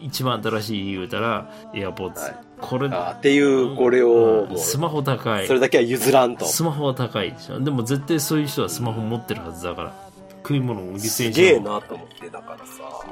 [0.00, 2.20] 一番新しい言うたら、AirPods。
[2.20, 5.54] はいこれ、あっていう、これを、もう、スマホ高いそ。
[5.54, 6.44] れだけは譲らんと。
[6.44, 7.58] スマホは高いでしょ。
[7.58, 10.09] でも絶対そういう人はスマホ持ってるはずだから。
[10.42, 13.04] 食い物を犠牲にすげえなと思って、だからさ。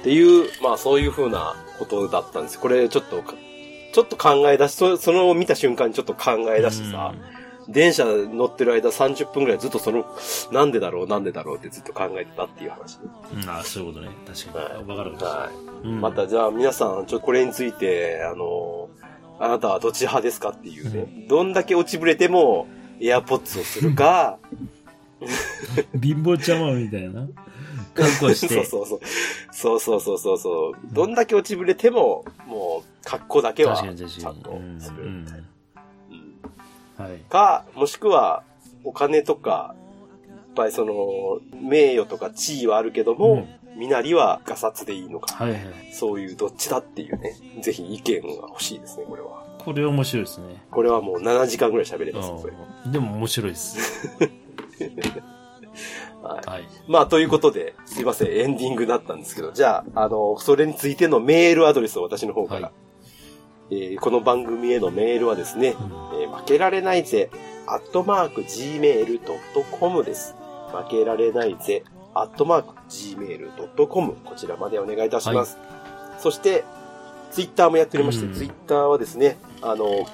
[0.00, 2.58] っていう、まあそういう風なことだったんです。
[2.60, 3.34] これちょっとか、
[3.92, 7.14] ちょっと考え出し、そその見た瞬間にちょっと考え出してさ、
[7.68, 10.04] 電車乗ってる間30分くらいずっとその、
[10.52, 13.02] なんでだろう、なんでだろうってずっと考えてたっていう話ね。
[13.34, 14.10] うん、うんあそういうことね。
[14.26, 14.90] 確かはいに。
[14.90, 15.84] わかるわかはい。
[15.84, 15.90] る。
[15.90, 18.88] うんまたじゃあ皆さん、ちょっとこれについて、あの、
[19.40, 21.26] あなたはどっち派ですかっていうね。
[21.28, 22.68] どんだけ落ちぶれても、
[23.00, 24.38] エアポッツをするか、
[26.00, 27.28] 貧乏ちゃまみたいな。
[27.94, 28.64] 覚悟し そうて。
[28.64, 29.00] そうそう。
[29.50, 30.72] そうそうそうそうそう。
[30.92, 35.02] どんだけ落ちぶれても、もう、格好だけは、ちゃんとする。
[35.02, 35.44] うんうん
[36.96, 37.18] はい。
[37.30, 38.42] か、もしくは、
[38.82, 39.74] お金とか、
[40.28, 43.46] やっぱりその、名誉とか地位はあるけども、
[43.76, 45.32] 身なりはガサツでいいのか。
[45.32, 45.62] はいはい。
[45.92, 47.36] そういうどっちだっていうね。
[47.62, 49.46] ぜひ意見が欲しいですね、これは。
[49.58, 50.62] これ面白いですね。
[50.70, 54.08] これはもう7時間ぐらい喋れます、でも面白いです。
[56.22, 56.50] はい。
[56.50, 56.68] はい。
[56.86, 62.60] まあ、ということで、すいません、エンディングだったんですけど、じゃあ、あの、それについてのメールアドレスを私の方から。
[62.62, 62.72] はい
[63.70, 65.82] えーこの番組へのメールはですね、う
[66.16, 67.30] んえー負けられないぜ、
[67.66, 70.34] アットマーク gmail.com です。
[70.72, 71.84] 負けられないぜ、
[72.14, 75.58] アットマーク gmail.com こちらまでお願いいたします。
[76.18, 76.64] そして、
[77.30, 80.06] ツイッターもやっておりまして、うんツイッターはですね、あの、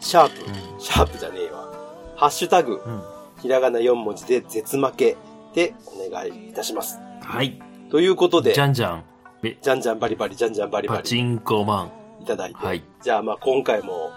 [0.00, 1.68] シャープ、うんシャープじゃねえわ。
[2.16, 3.02] ハッシュタグ、うん。
[3.42, 5.16] ひらがな4文字で絶負け
[5.54, 6.98] でお願いいたします。
[7.22, 7.60] はい。
[7.90, 9.04] ということで、じゃんじゃん。
[9.42, 12.22] えじゃんじゃんバリバリ、じゃんじゃんバリバリパチンコマン。
[12.22, 12.82] いただいて、はい。
[13.02, 14.10] じゃあまあ今回も、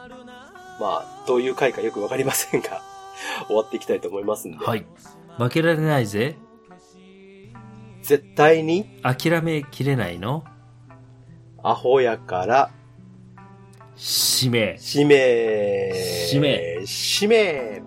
[0.80, 2.82] まあどういう回かよくわかりませんが、
[3.48, 4.86] 終わっていきたいと思いますんで、はい。
[5.38, 6.36] 負けられないぜ。
[8.02, 9.00] 絶対に？
[9.02, 10.44] 諦めきれないの？
[11.64, 12.72] アホやから、
[13.96, 14.76] 使命。
[14.78, 15.94] 使命、
[16.28, 17.82] 使命、使命、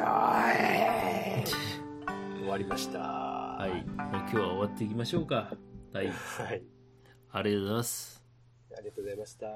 [0.00, 0.08] 終
[2.48, 2.98] わりました。
[2.98, 3.84] はい。
[3.86, 5.52] 今日は終わっていきましょうか。
[5.92, 6.08] はい。
[6.08, 6.12] は
[6.54, 6.62] い。
[7.32, 8.24] ありがとうございます。
[8.76, 9.46] ありがとうございました。